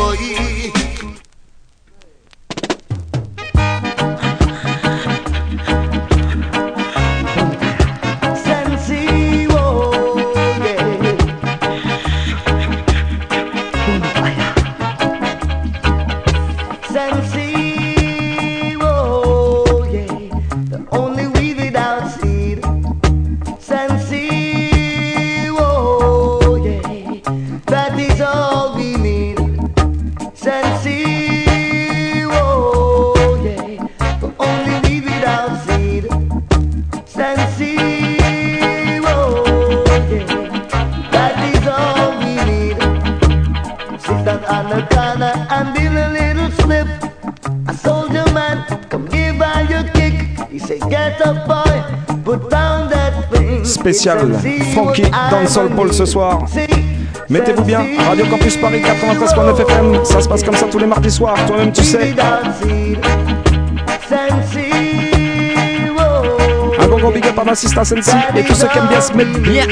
[53.99, 54.31] Spécial
[54.71, 56.45] Frankie Dancehall Paul ce soir.
[57.29, 61.11] Mettez-vous bien, Radio Campus Paris 93.9 FM, ça se passe comme ça tous les mardis
[61.11, 62.15] soirs, toi-même tu sais.
[66.79, 69.11] Un gros gros big up à Massista Sensi et tous ceux qui aiment bien se
[69.11, 69.65] mettre bien.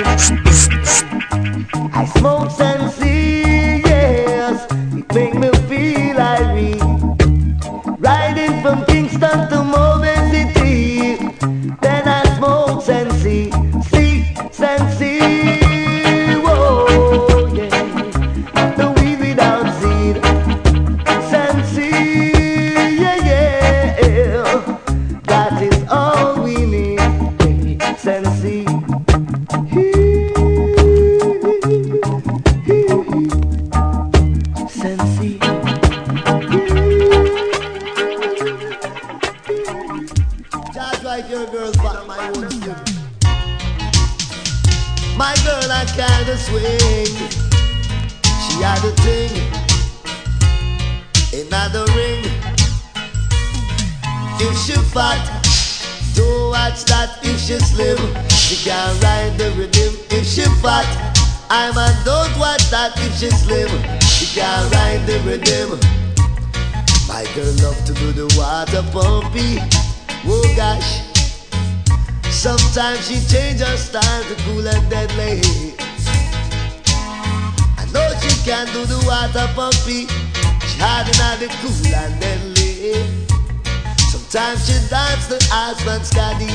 [85.29, 86.47] The husband scotty.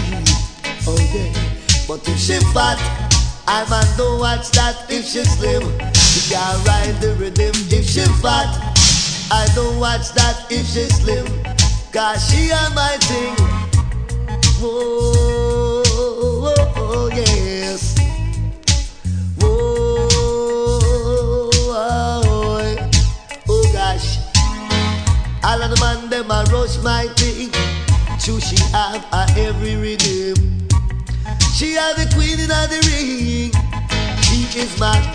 [0.86, 1.32] Oh yeah.
[1.86, 2.78] But if she fat,
[3.46, 4.86] I man don't watch that.
[4.88, 5.62] If she slim,
[5.94, 7.52] she can ride the rhythm.
[7.70, 8.48] If she fat,
[9.30, 10.46] I don't watch that.
[10.50, 11.26] If she slim,
[11.92, 13.51] cause she a my thing.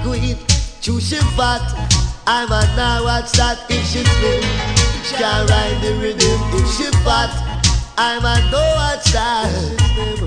[0.03, 0.37] Queen.
[0.81, 1.61] True, she fat.
[2.25, 4.43] I'm a now watch that if she slim.
[5.03, 7.31] She can ride the rhythm if she fat.
[7.97, 9.51] I'm a no watch that.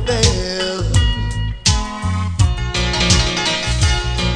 [0.06, 0.82] Well,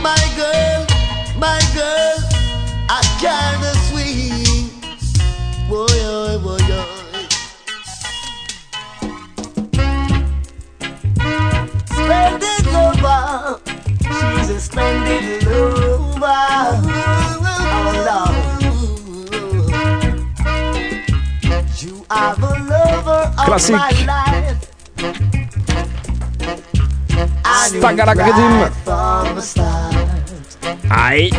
[0.03, 0.87] my girl,
[1.39, 2.16] my girl,
[2.89, 4.70] I kinda swing.
[5.68, 6.04] Boy,
[17.43, 18.31] lover.
[21.81, 23.77] You are the lover of Classique.
[23.77, 24.71] my life.
[30.91, 31.31] Aïe.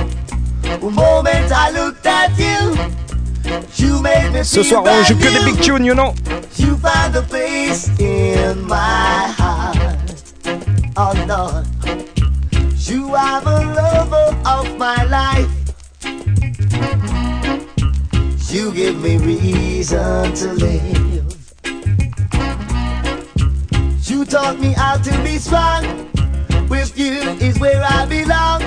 [0.81, 2.75] Moment I looked at you,
[3.77, 4.03] you
[4.43, 6.13] Ce soir, on joue que des big tunes, you know.
[6.57, 6.77] You
[7.27, 9.77] place in my heart.
[10.97, 11.74] Oh
[12.89, 15.49] you are the lover of my life.
[18.51, 21.35] You give me reason to live.
[24.07, 25.83] You taught me how to be strong.
[26.69, 28.61] With you is where I belong.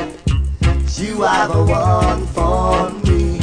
[0.97, 3.39] You are the one for me.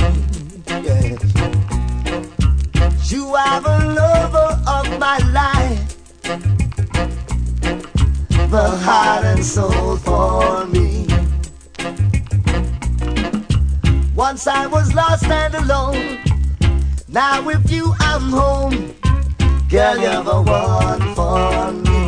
[3.08, 5.96] You are the lover of my life,
[8.56, 11.06] the heart and soul for me.
[14.16, 16.20] Once I was lost and alone,
[17.10, 18.96] now with you I'm home.
[19.68, 22.05] Girl, you're the one for me.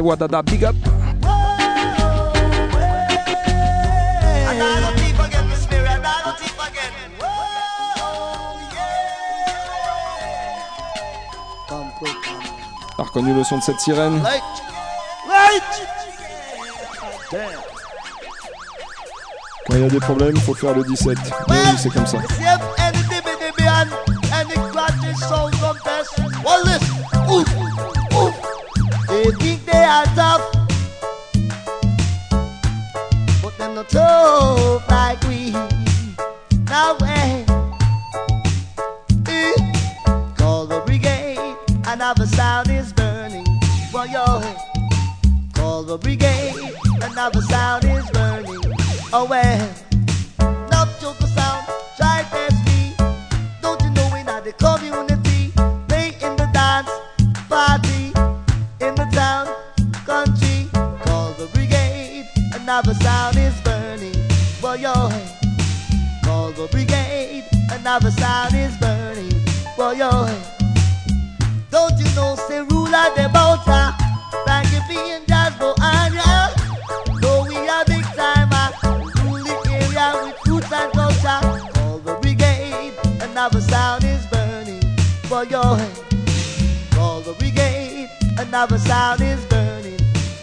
[0.00, 0.74] say big up.
[12.96, 14.22] T'as reconnu le son de cette sirène
[19.66, 21.18] Quand il y a des problèmes, il faut faire le 17.
[21.48, 22.18] Oui, c'est comme ça.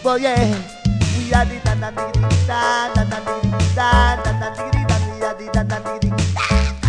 [0.07, 0.47] people, yeah.
[1.17, 4.97] We are the da da diggy da da da diggy da da da diggy da
[5.03, 6.11] we are the da da diggy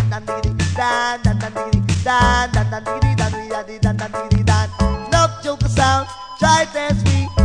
[0.09, 3.79] da da diggy da da da diggy da da da diggy da we are the
[3.79, 4.67] da da diggy da.
[5.11, 6.07] Love joke sound,
[6.39, 7.38] try dance we.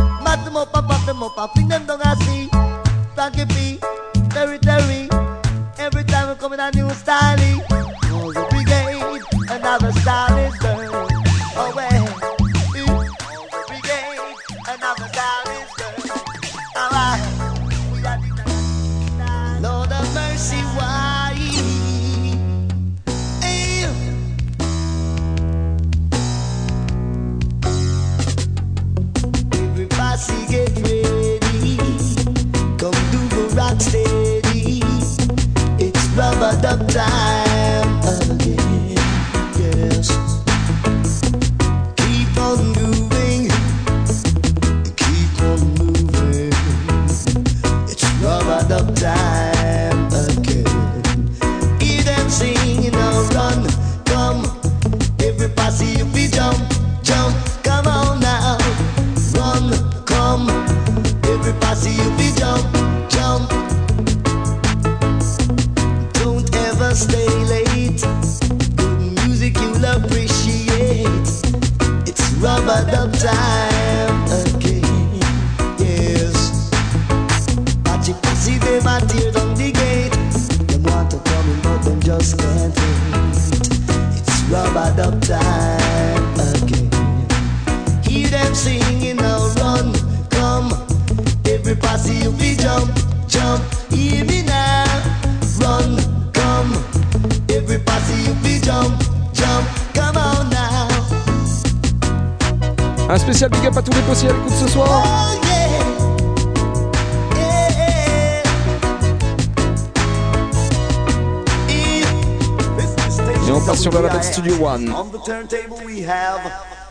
[114.75, 114.89] on.
[114.89, 116.41] On the turntable we have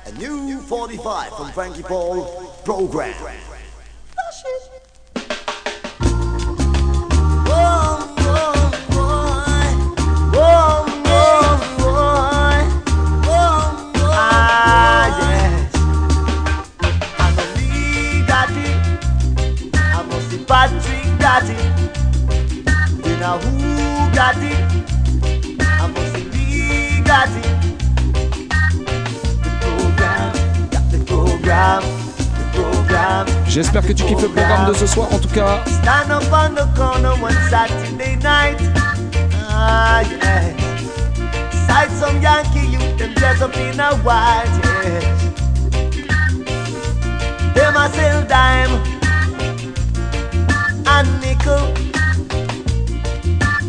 [0.07, 3.14] a new 45 from Frankie Paul program.
[33.75, 35.64] J'espère que tu kiffes le programme de ce soir, en tout cas.
[35.66, 38.57] Stand up on the corner one Saturday night.
[39.51, 40.55] Ah, yeah.
[41.66, 45.01] Sight some Yankee youth, them dress up in a white, yeah.
[47.53, 48.81] Them a sell dime
[50.87, 51.66] and nickel.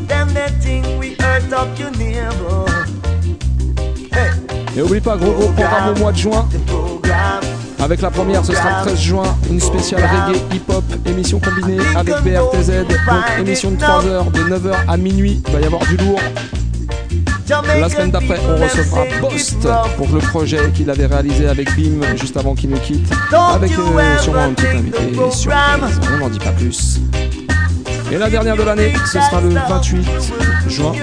[0.05, 2.67] Them they think we hurt up your neighbor.
[4.11, 4.29] Hey.
[4.77, 6.47] Et oublie pas, gros, au programme au mois de juin.
[7.79, 12.15] Avec la première, ce sera le 13 juin, une spéciale reggae hip-hop, émission combinée avec
[12.23, 12.87] BRTZ.
[12.87, 15.41] Donc émission de 3 heures, de 9h à minuit.
[15.47, 16.19] Il va y avoir du lourd.
[17.47, 19.67] La semaine d'après, on recevra Post
[19.97, 23.07] pour le projet qu'il avait réalisé avec Bim juste avant qu'il nous quitte.
[23.31, 24.97] Avec euh, sûrement un petit invité.
[26.13, 26.99] On n'en dit pas plus.
[28.11, 30.05] Et la dernière de l'année, ce sera le 28
[30.67, 30.93] juin,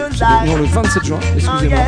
[0.46, 1.78] non le 27 juin, excusez-moi,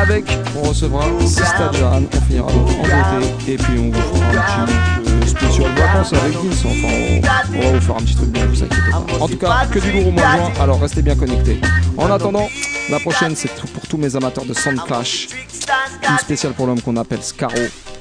[0.00, 0.24] avec,
[0.56, 4.66] on recevra Sista Jan, on finira donc en beauté, et puis on vous fera un
[4.66, 8.30] petit euh, spécial vacances avec Vince, enfin on, on va vous faire un petit truc
[8.30, 9.04] bien, vous inquiétez pas.
[9.20, 11.60] En tout cas, que du lourd au juin, alors restez bien connectés.
[11.96, 12.48] En attendant,
[12.90, 15.28] la prochaine c'est pour tous mes amateurs de Sound Clash,
[16.08, 17.52] une spéciale pour l'homme qu'on appelle Scaro,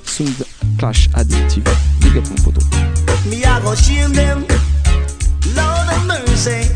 [0.05, 0.45] Sound
[0.77, 1.63] Clash Addictive.
[2.01, 2.61] Big up mon photo.
[6.45, 6.73] Mercy.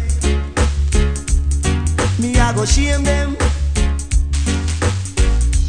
[2.20, 3.36] Me I go shame them.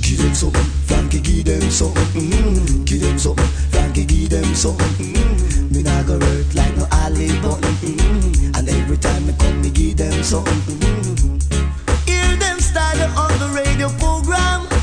[0.03, 2.05] Give them something, Frankie, give them something.
[2.05, 2.85] Mm-hmm.
[2.85, 5.15] Give them something, Frankie, give them something.
[5.15, 5.75] Mm-hmm.
[5.75, 7.75] Me nah go work like no alley button.
[7.83, 8.55] Mm-hmm.
[8.57, 10.53] And every time me come, me give them something.
[10.55, 12.11] Mm-hmm.
[12.11, 14.76] Hear them start on the radio program.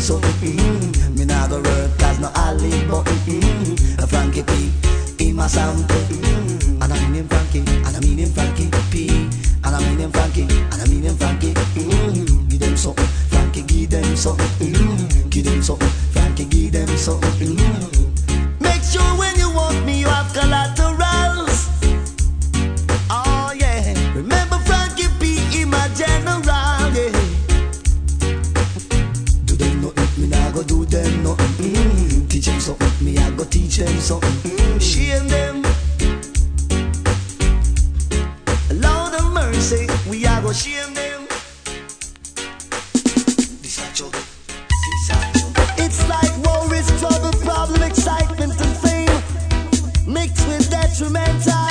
[0.00, 0.30] Something.
[0.56, 1.14] Mm-hmm.
[1.18, 3.16] Me nah go work cause no button.
[3.28, 4.04] Mm-hmm.
[4.06, 4.72] Frankie P,
[5.24, 5.96] in my sample.
[6.82, 9.08] And I mean him Frankie, and I mean him Frankie P.
[9.62, 11.54] And I mean him Frankie, and I mean him Frankie.
[12.48, 14.02] Give them something, Frankie, give them.
[14.04, 15.28] Mm-hmm.
[15.28, 16.88] Give them something, Frankie, give them.
[16.88, 18.62] Mm-hmm.
[18.62, 19.49] Make sure when you
[33.40, 34.28] go teach them something.
[34.28, 34.78] Mm-hmm.
[34.78, 35.62] Shame them.
[38.80, 41.26] Lord of mercy, we are go shame them.
[45.82, 51.69] It's like war, worries, trouble, problem, excitement, and fame mixed with detrimental.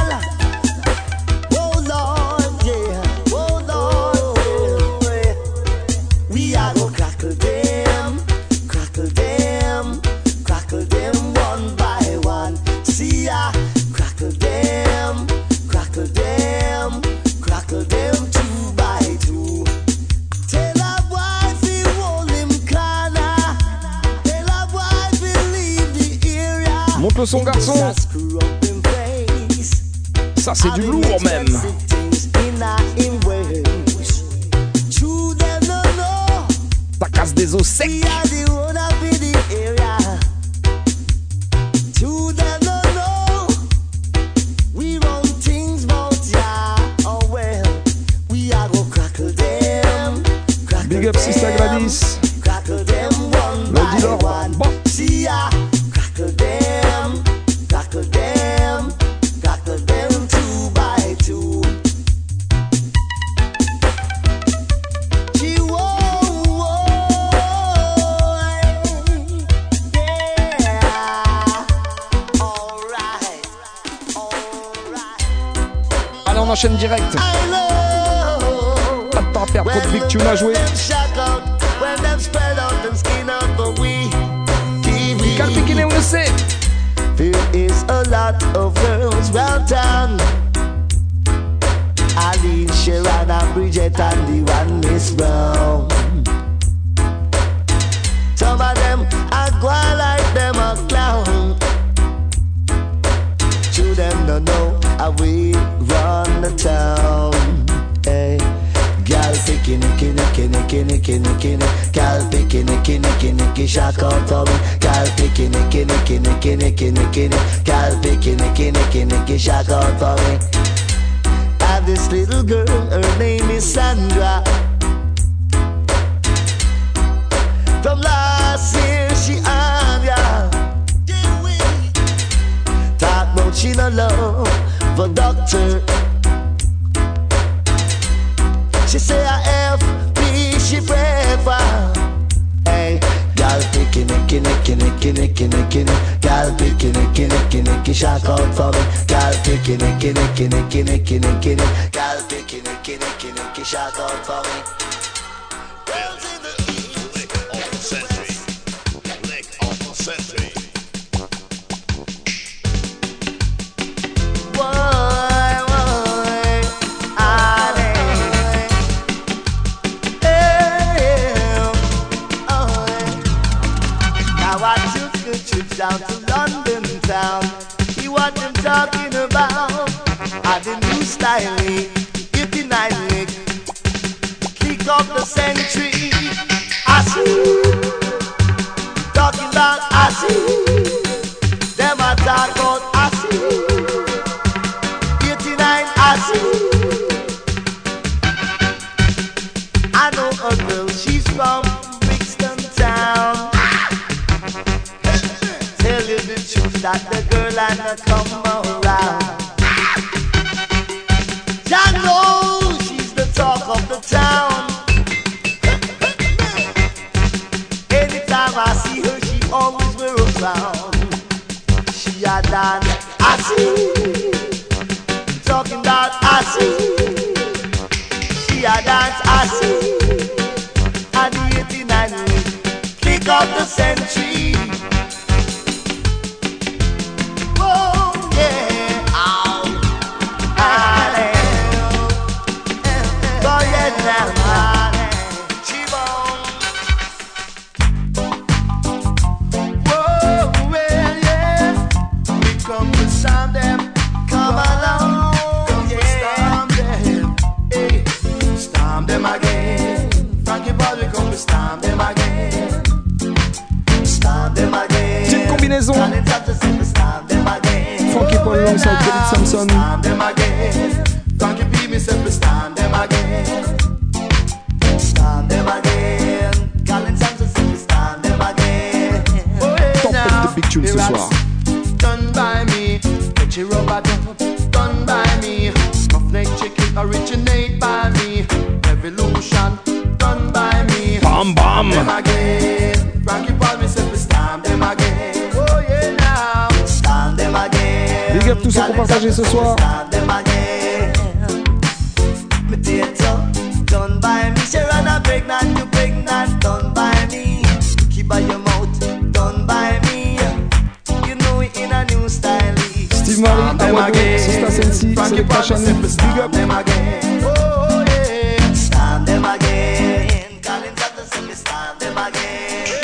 [30.62, 31.06] C'est du lourd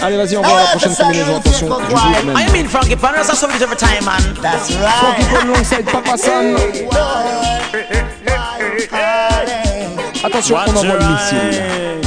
[0.02, 1.38] Allez, vas-y, on va à la prochaine combinaison.
[1.38, 1.68] Attention.
[2.36, 4.22] I mean Frankie Pan, that's do every time, man.
[4.42, 5.30] That's Frankie right.
[5.30, 6.56] Paul alongside Papa San.
[10.24, 12.02] Attention, on envoie le missile.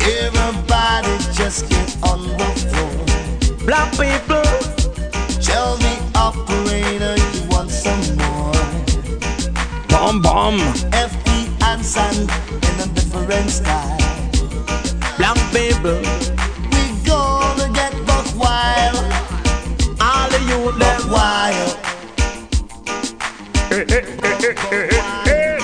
[0.00, 3.66] Everybody just get on the floor.
[3.66, 4.42] Black people,
[5.40, 8.52] Tell the operator you want some more?
[9.88, 10.58] Bam, bam.
[10.92, 13.99] FE and San in a different style.
[15.20, 16.00] Black people,
[16.72, 18.96] We gonna get buck wild,
[20.00, 21.10] all youth buck them.
[21.12, 21.76] wild.
[23.70, 24.04] Eh, eh,
[24.72, 25.58] eh,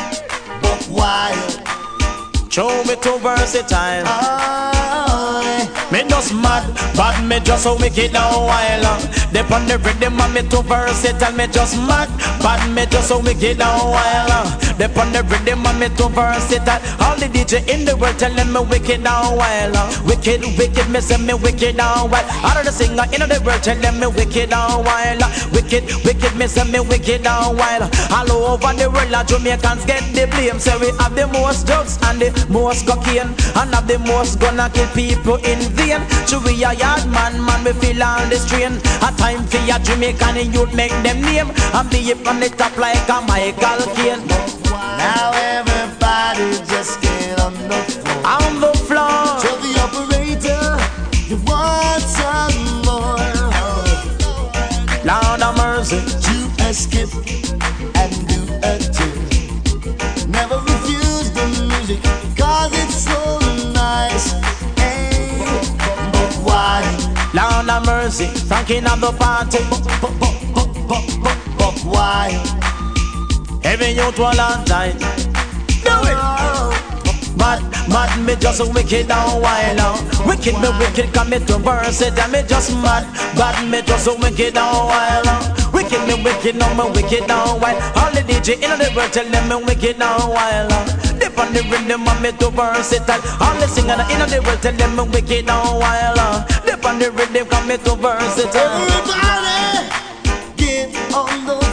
[0.61, 2.53] buck wild.
[2.53, 4.05] Show me too versatile.
[4.07, 5.69] Aye.
[5.91, 6.65] Me just mad,
[6.95, 9.01] but me just so wicked now while
[9.33, 12.09] Dep on the rhythm and me too versatile Me just mad,
[12.43, 16.77] but me just so wicked now while Dep on the rhythm and me too versatile
[17.01, 19.89] All the DJ in the world telling me wicked now while uh.
[20.05, 23.63] Wicked, wicked, me say me wicked now while All of the singer in the world
[23.65, 25.33] telling me wicked now while uh.
[25.57, 28.13] Wicked, wicked, me say me wicked now while uh.
[28.13, 30.61] All over the world uh, Jamaicans get the blame.
[30.61, 34.69] Say we have the most drugs and the most cocaine And have the most gonna
[34.69, 36.05] kill people in vain.
[36.29, 38.77] So we a yard man, man, we feel on the strain.
[39.01, 42.77] A time for your Jamaican youth make them name And be up on the top
[42.77, 44.66] like a Michael Caine
[44.99, 48.27] Now everybody just get on the floor.
[48.27, 50.65] On the floor Tell the operator
[51.29, 53.19] you want some more.
[55.05, 56.37] Lord of mercy To
[56.69, 57.13] escape
[57.95, 59.15] and do a two.
[60.29, 62.03] Never refuse the music
[62.37, 63.39] cause it's so
[63.73, 64.33] nice.
[64.79, 65.39] Hey,
[66.13, 66.83] but why?
[67.35, 69.59] Lord of mercy Frankie of the party
[71.59, 72.31] But why?
[73.67, 74.95] Every youth will on tight
[75.83, 76.19] Do it.
[77.37, 77.61] Mad,
[77.91, 79.99] mad, me just wicked and wild out.
[80.25, 83.03] Wicked, me wicked, come me to verse it And me just mad,
[83.35, 85.75] bad, me just a wicked and wild out.
[85.75, 89.29] Wicked, me wicked, no me wicked now while All the DJ in the world tell
[89.29, 90.69] them me wicked now while
[91.19, 94.73] Dip on the rhythm and me too versatile All the singer in the world tell
[94.73, 99.91] them me wicked now while Dip on the rhythm come me too versatile Everybody,
[100.57, 101.66] get on the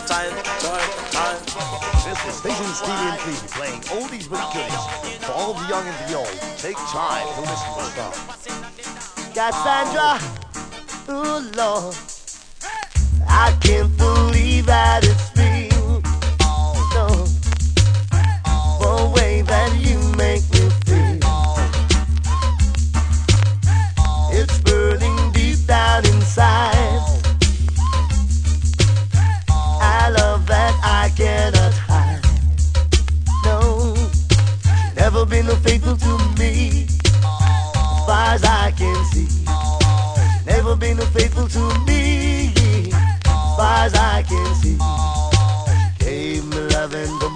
[0.00, 0.14] too
[0.60, 1.40] versatile
[2.04, 4.84] This is Vision Stevie and Phoebe playing oldies but goodies.
[5.24, 8.14] For all the young and the old, take time to listen to stuff.
[9.34, 10.18] Cassandra,
[11.08, 11.94] ooh Lord,
[13.28, 13.96] I can't
[38.80, 39.28] can see.
[40.46, 44.78] Never been faithful to me, as far as I can see.
[45.98, 47.30] Gave me love in the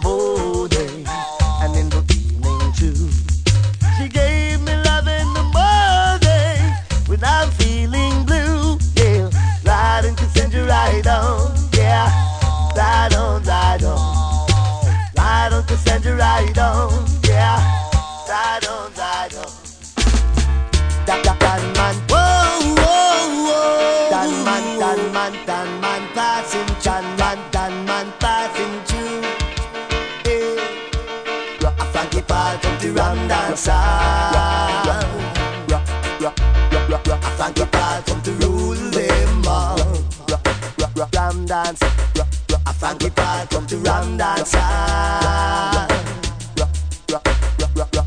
[44.05, 44.55] come to ram dance.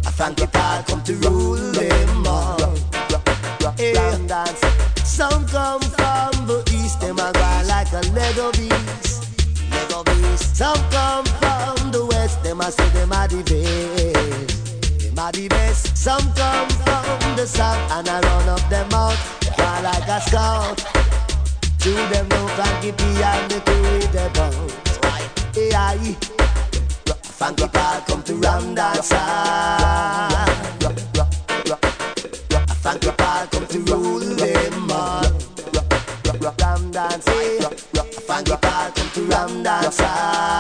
[0.05, 2.57] A Frankie come to rule them all.
[4.27, 4.61] Dance.
[5.03, 9.25] Some come from the east, them a go like a Lego beast.
[9.71, 10.55] Lego beast.
[10.55, 14.99] Some come from the west, them a say them are the best.
[14.99, 15.97] Them are the best.
[15.97, 19.17] Some come from the south and I run up them out,
[19.57, 20.85] go like a scout.
[21.79, 24.86] To them no Frankie P and the crew the boat.
[25.57, 26.15] AI.
[27.37, 29.09] Frankie Paul come to ram dance.
[32.81, 35.23] Frankie Paul come to rule them all.
[36.59, 37.69] Ram dance, eh?
[38.27, 39.97] Frankie Paul come to ram dance.
[39.97, 40.56] Frankie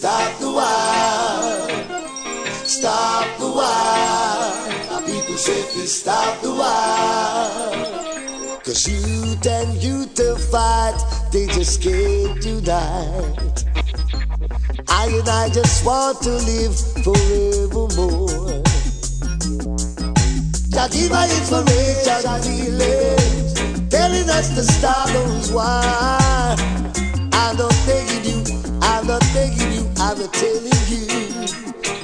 [0.00, 1.68] stop the war.
[2.64, 3.66] Stop the war.
[4.92, 7.50] Our people say please stop the war.
[8.64, 10.96] Cause youth and youth to fight,
[11.32, 13.64] they just can't unite.
[14.88, 16.74] I and I just want to live
[17.04, 18.62] forevermore.
[20.72, 26.56] That give my inspiration feeling, telling us to stop those why.
[27.32, 28.40] I'm not begging you,
[28.80, 31.06] I'm not begging you, I'm not telling you.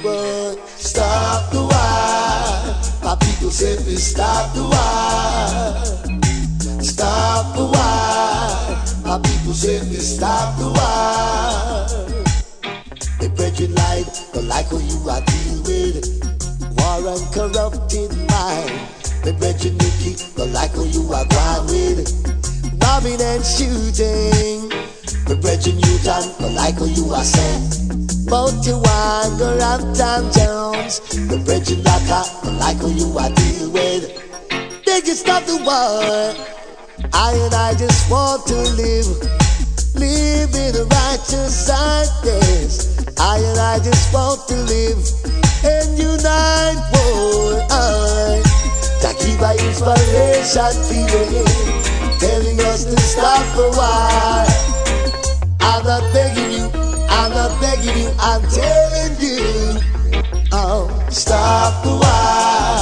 [0.01, 2.73] But stop the war.
[3.03, 5.83] My people say please stop the war.
[6.81, 8.47] Stop the war.
[9.03, 11.83] My people say please stop the war.
[13.19, 15.99] The brethren lied, don't like who you are deal with.
[16.79, 18.71] War and corrupted mind.
[19.25, 22.46] The brethren wicked, don't like who you are gone with.
[22.87, 24.71] Bombing and shooting.
[25.27, 27.83] The brethren you done, don't like you are sent.
[28.31, 31.03] Both you want go Uptown Jones.
[31.11, 34.07] The brethren up, don't like you are deal with.
[34.87, 36.31] They can stop the war.
[37.11, 39.07] I and I just want to live
[39.99, 43.03] live in a righteous darkness.
[43.19, 45.03] I and I just want to live
[45.67, 47.67] and unite, boy.
[47.67, 48.39] I
[49.03, 54.47] that my inspiration feeling, telling us to stop a while.
[55.61, 56.69] I'm not begging you,
[57.09, 59.79] I'm not begging you, I'm telling you.
[60.51, 62.77] Oh, stop the war.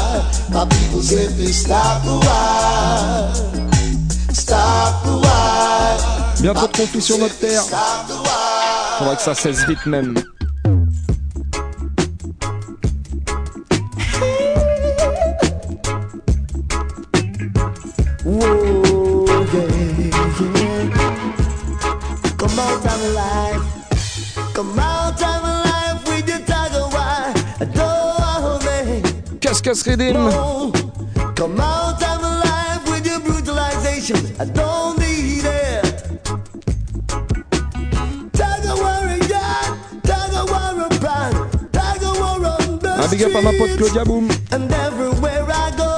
[0.53, 3.33] My people please stop the war.
[4.33, 6.35] Stop the war.
[6.41, 7.63] Bientôt de conflits sur notre terre.
[8.97, 10.15] Faudrait que ça cesse vite même.
[23.05, 23.61] Come out of
[24.33, 24.53] life.
[24.55, 26.89] Come out with your tiger.
[27.77, 29.01] Oh, I me.
[29.39, 30.15] Cascas Redim.
[31.35, 34.17] Come out of life with your brutalization.
[34.39, 36.03] I don't need it.
[38.33, 40.01] Tiger wire again.
[40.01, 41.35] Tiger wire brand.
[41.73, 44.29] Tiger wire on the Un big up à ma pote Claudia Boom.
[44.51, 45.93] And everywhere I go,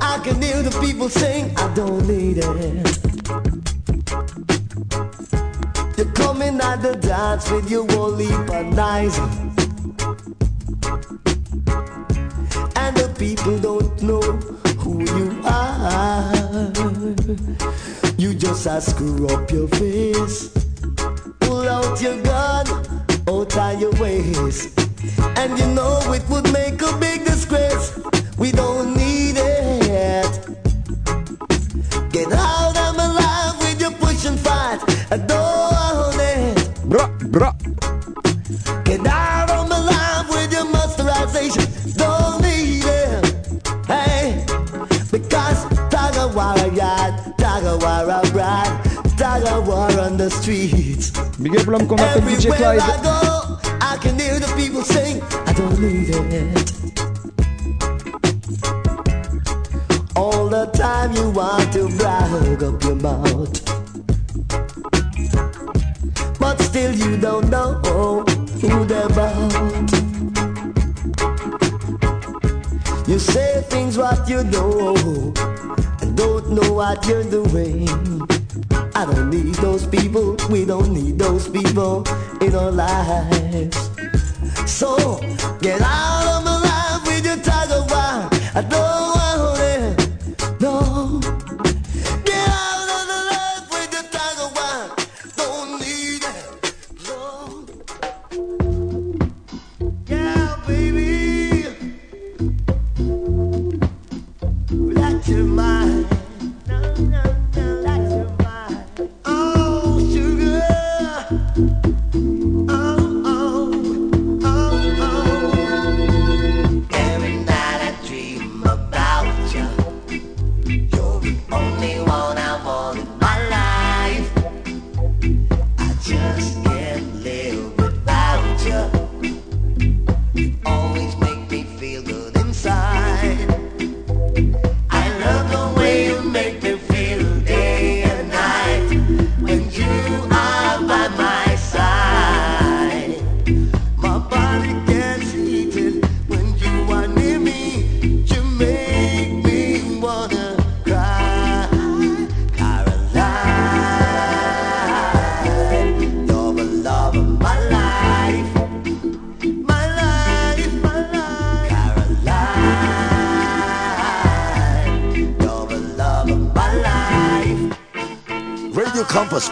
[0.00, 1.52] I can hear the people sing.
[1.56, 2.93] I don't need it.
[7.34, 9.18] Dance with your whole heap nice.
[12.76, 14.22] And the people don't know
[14.82, 16.32] who you are.
[18.16, 20.50] You just a screw up your face.
[21.40, 22.66] Pull out your gun,
[23.26, 24.78] out of your waist.
[25.36, 27.98] And you know it would make a big disgrace.
[28.38, 29.03] We don't need
[50.24, 51.10] the streets.
[51.38, 55.20] Big up l'homme qu'on appelle DJ Everywhere I go, I can hear the people sing.
[55.46, 56.72] I don't need it.
[60.16, 63.54] All the time you want to brag up your mouth,
[66.38, 68.24] but still you don't know
[68.62, 69.90] who they're about.
[73.06, 74.94] You say things what you know
[76.00, 78.33] and don't know what you're doing.
[78.96, 82.04] I don't need those people, we don't need those people
[82.40, 83.90] in our lives.
[84.66, 85.18] So
[85.60, 86.53] get out of my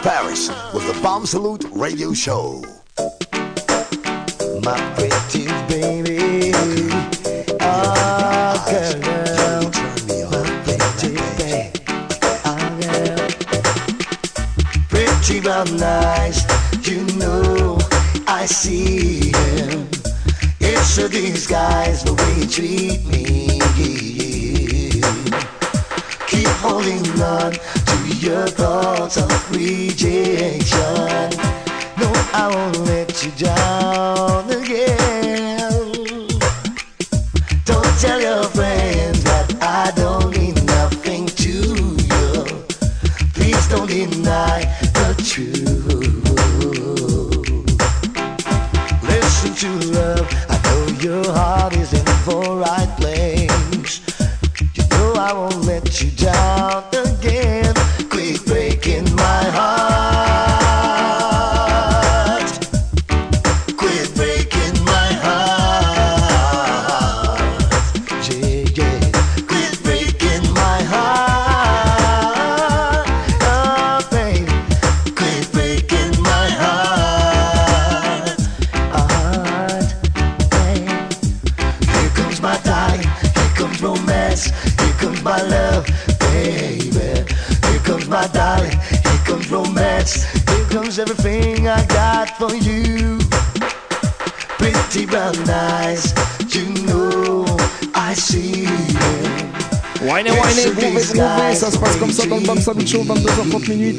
[0.03, 2.72] Paris with the Bam Salute Radio Show.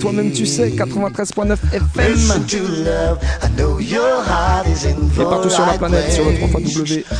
[0.05, 2.19] Toi-même tu sais, 93.9 FM.
[5.19, 6.51] Et partout sur la planète, sur le 3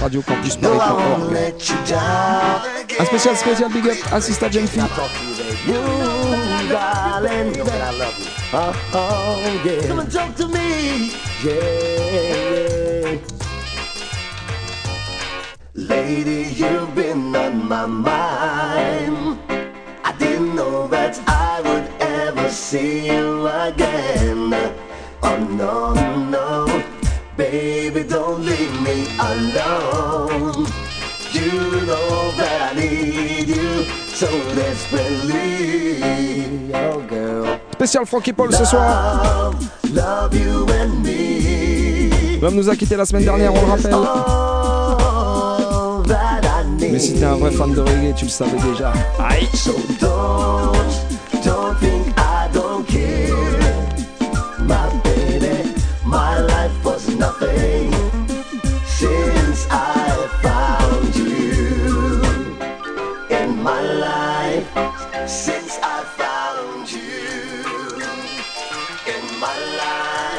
[0.03, 1.37] Radio Campus Paris.org.
[2.99, 3.97] Un spécial, spécial big up,
[4.53, 4.79] Jenfi.
[10.11, 11.11] Talk to me.
[11.43, 13.19] Yeah.
[15.75, 18.44] Lady, you've been on my mind.
[37.85, 39.53] Spécial Frankie Paul ce soir.
[42.41, 43.95] L'homme nous a quitté la semaine dernière, on le rappelle.
[46.81, 48.91] Mais si t'es un vrai fan de reggae, tu le savais déjà.
[49.19, 49.47] Aïe.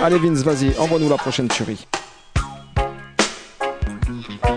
[0.06, 1.88] Allez Vince, vas-y, envoie-nous la prochaine tuerie.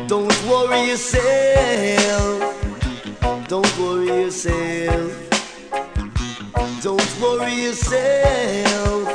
[0.06, 2.54] Don't worry yourself.
[3.48, 5.10] Don't worry yourself.
[6.82, 9.08] Don't worry yourself.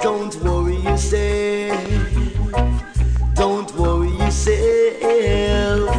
[0.00, 1.76] Don't worry yourself.
[3.34, 5.90] Don't worry yourself.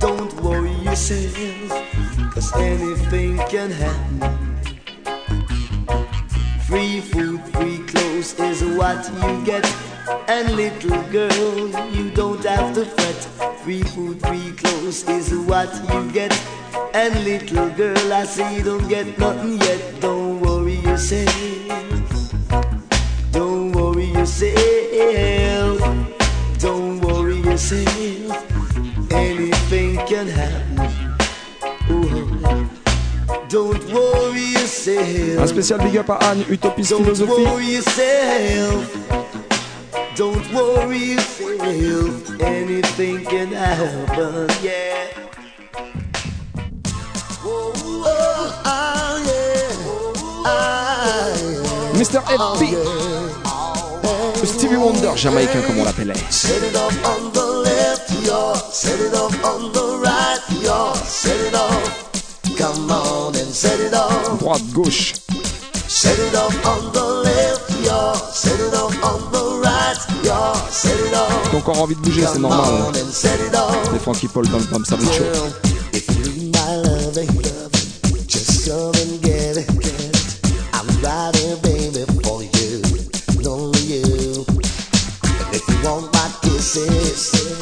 [0.00, 1.70] Don't worry yourself.
[2.34, 4.11] Cause anything can happen.
[8.92, 9.64] What you get.
[10.28, 13.20] And little girl, you don't have to fret.
[13.62, 16.32] Free food, free clothes is what you get.
[16.94, 20.00] And little girl, I say you don't get nothing yet.
[20.00, 21.32] Don't worry yourself.
[23.32, 25.78] Don't worry yourself.
[26.58, 29.12] Don't worry yourself.
[29.12, 30.91] Anything can happen.
[33.54, 37.44] Un spécial big up à Anne, Utopiste Don't Philosophie.
[37.44, 38.96] worry yourself.
[40.16, 42.40] Don't worry yourself.
[42.40, 44.46] Anything can happen.
[44.62, 45.04] Yeah.
[47.44, 47.72] Whoa,
[48.06, 50.46] oh, ah, yeah.
[50.46, 51.98] Ah, yeah.
[51.98, 52.22] Mr.
[52.22, 52.74] FP.
[54.40, 56.14] Le Stevie Wonder jamaïcain comme on l'appelait.
[56.30, 58.54] Set it off on the left, y'all.
[58.54, 60.94] Set it off on the right, y'all.
[60.94, 62.08] Set it off.
[62.56, 63.21] Come on
[63.52, 64.40] set it off.
[64.40, 65.14] Droite, gauche.
[65.86, 68.14] Set it off on the left, y'all.
[68.14, 70.54] Set it off on the right, y'all.
[70.70, 71.50] Set it off.
[71.50, 72.92] T'as encore envie de bouger, c'est normal.
[73.12, 75.24] C'est Frankie Paul dans le Bam Salut Show.
[75.92, 77.28] If you my loving,
[78.26, 79.68] just come and get it.
[80.72, 80.88] I'm
[81.34, 82.82] here, baby, for you,
[83.46, 84.46] only you.
[85.44, 87.61] And if you want my kisses,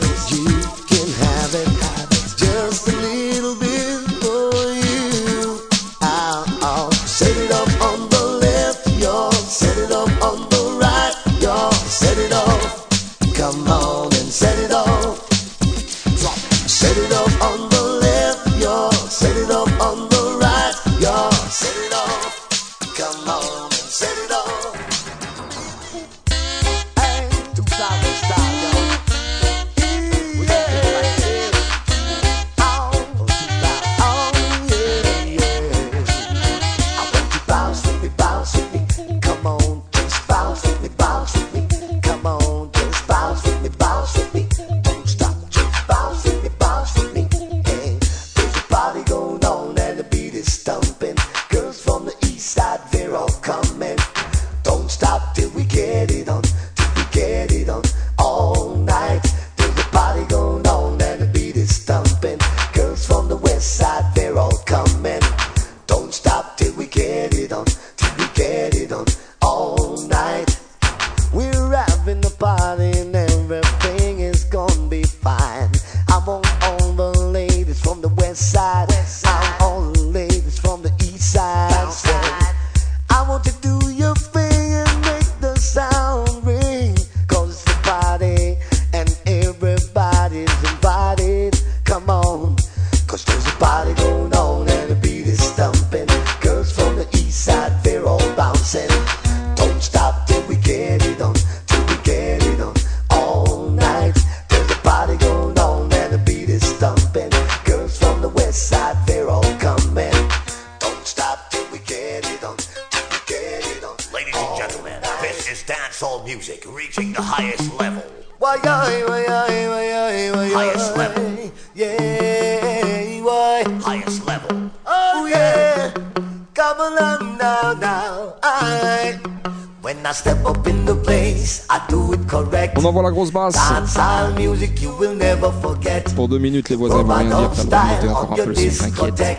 [133.21, 133.55] grosse basse.
[133.55, 136.05] Dancehall music you will never forget.
[136.15, 137.51] Pour deux minutes, les voisins vont rien dire.
[137.69, 139.39] T'as le droit encore un peu le son, t'inquiète.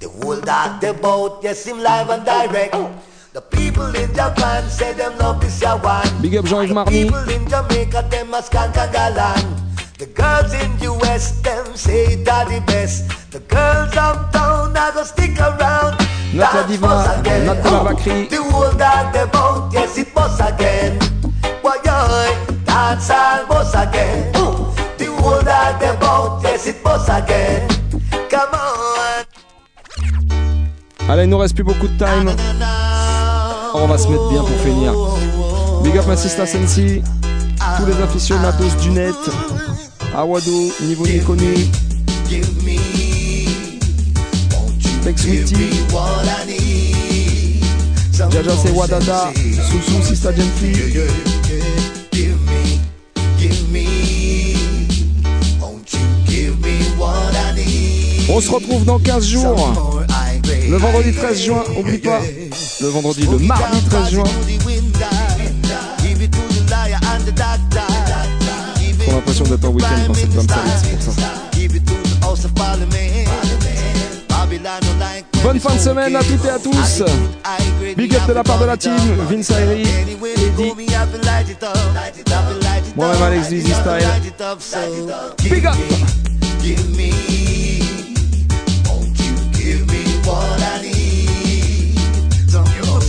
[0.00, 2.74] The whole that the boat, yes, him live and direct.
[3.34, 6.08] The people in Japan say them love this ya one.
[6.22, 7.04] Big up Jean-Yves Marny.
[7.04, 8.40] People in Jamaica, them a.
[9.98, 13.04] The girls in US, them say that the best.
[13.30, 16.00] The girls uptown, I go stick around.
[16.32, 17.54] Nat la Dance diva, de la.
[17.54, 20.99] The whole that the boat, yes, it bus again.
[31.08, 32.30] Allez, il nous reste plus beaucoup de time.
[33.74, 34.92] On va se mettre bien pour finir.
[35.82, 37.02] Big up ma sister Sensi,
[37.78, 39.14] tous les aficionados du net,
[40.14, 41.54] Awado, niveau ni connu,
[45.02, 45.70] Tex Witty,
[48.12, 51.39] Jaja c'est Wadada, Sousou Sista Gently.
[58.32, 59.72] On se retrouve dans 15 jours.
[60.68, 62.20] Le vendredi 13 juin, oublie pas.
[62.80, 64.24] Le vendredi, le mardi 13 juin.
[66.00, 66.28] Give
[69.04, 71.20] J'ai l'impression d'être en week-end dans cette c'est pour ça.
[75.42, 77.02] Bonne fin de semaine à toutes et à tous.
[77.96, 78.92] Big up de la part de la team,
[79.28, 79.82] Vince Ayri,
[82.94, 84.08] moi-même Alex Dizzy Style.
[85.50, 85.74] Big up!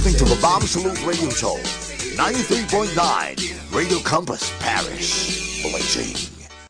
[0.04, 1.58] Listening to the Bam Salute Radio Show.
[2.16, 5.62] 93.9 Radio Campus, Paris.
[5.62, 6.41] Blazing.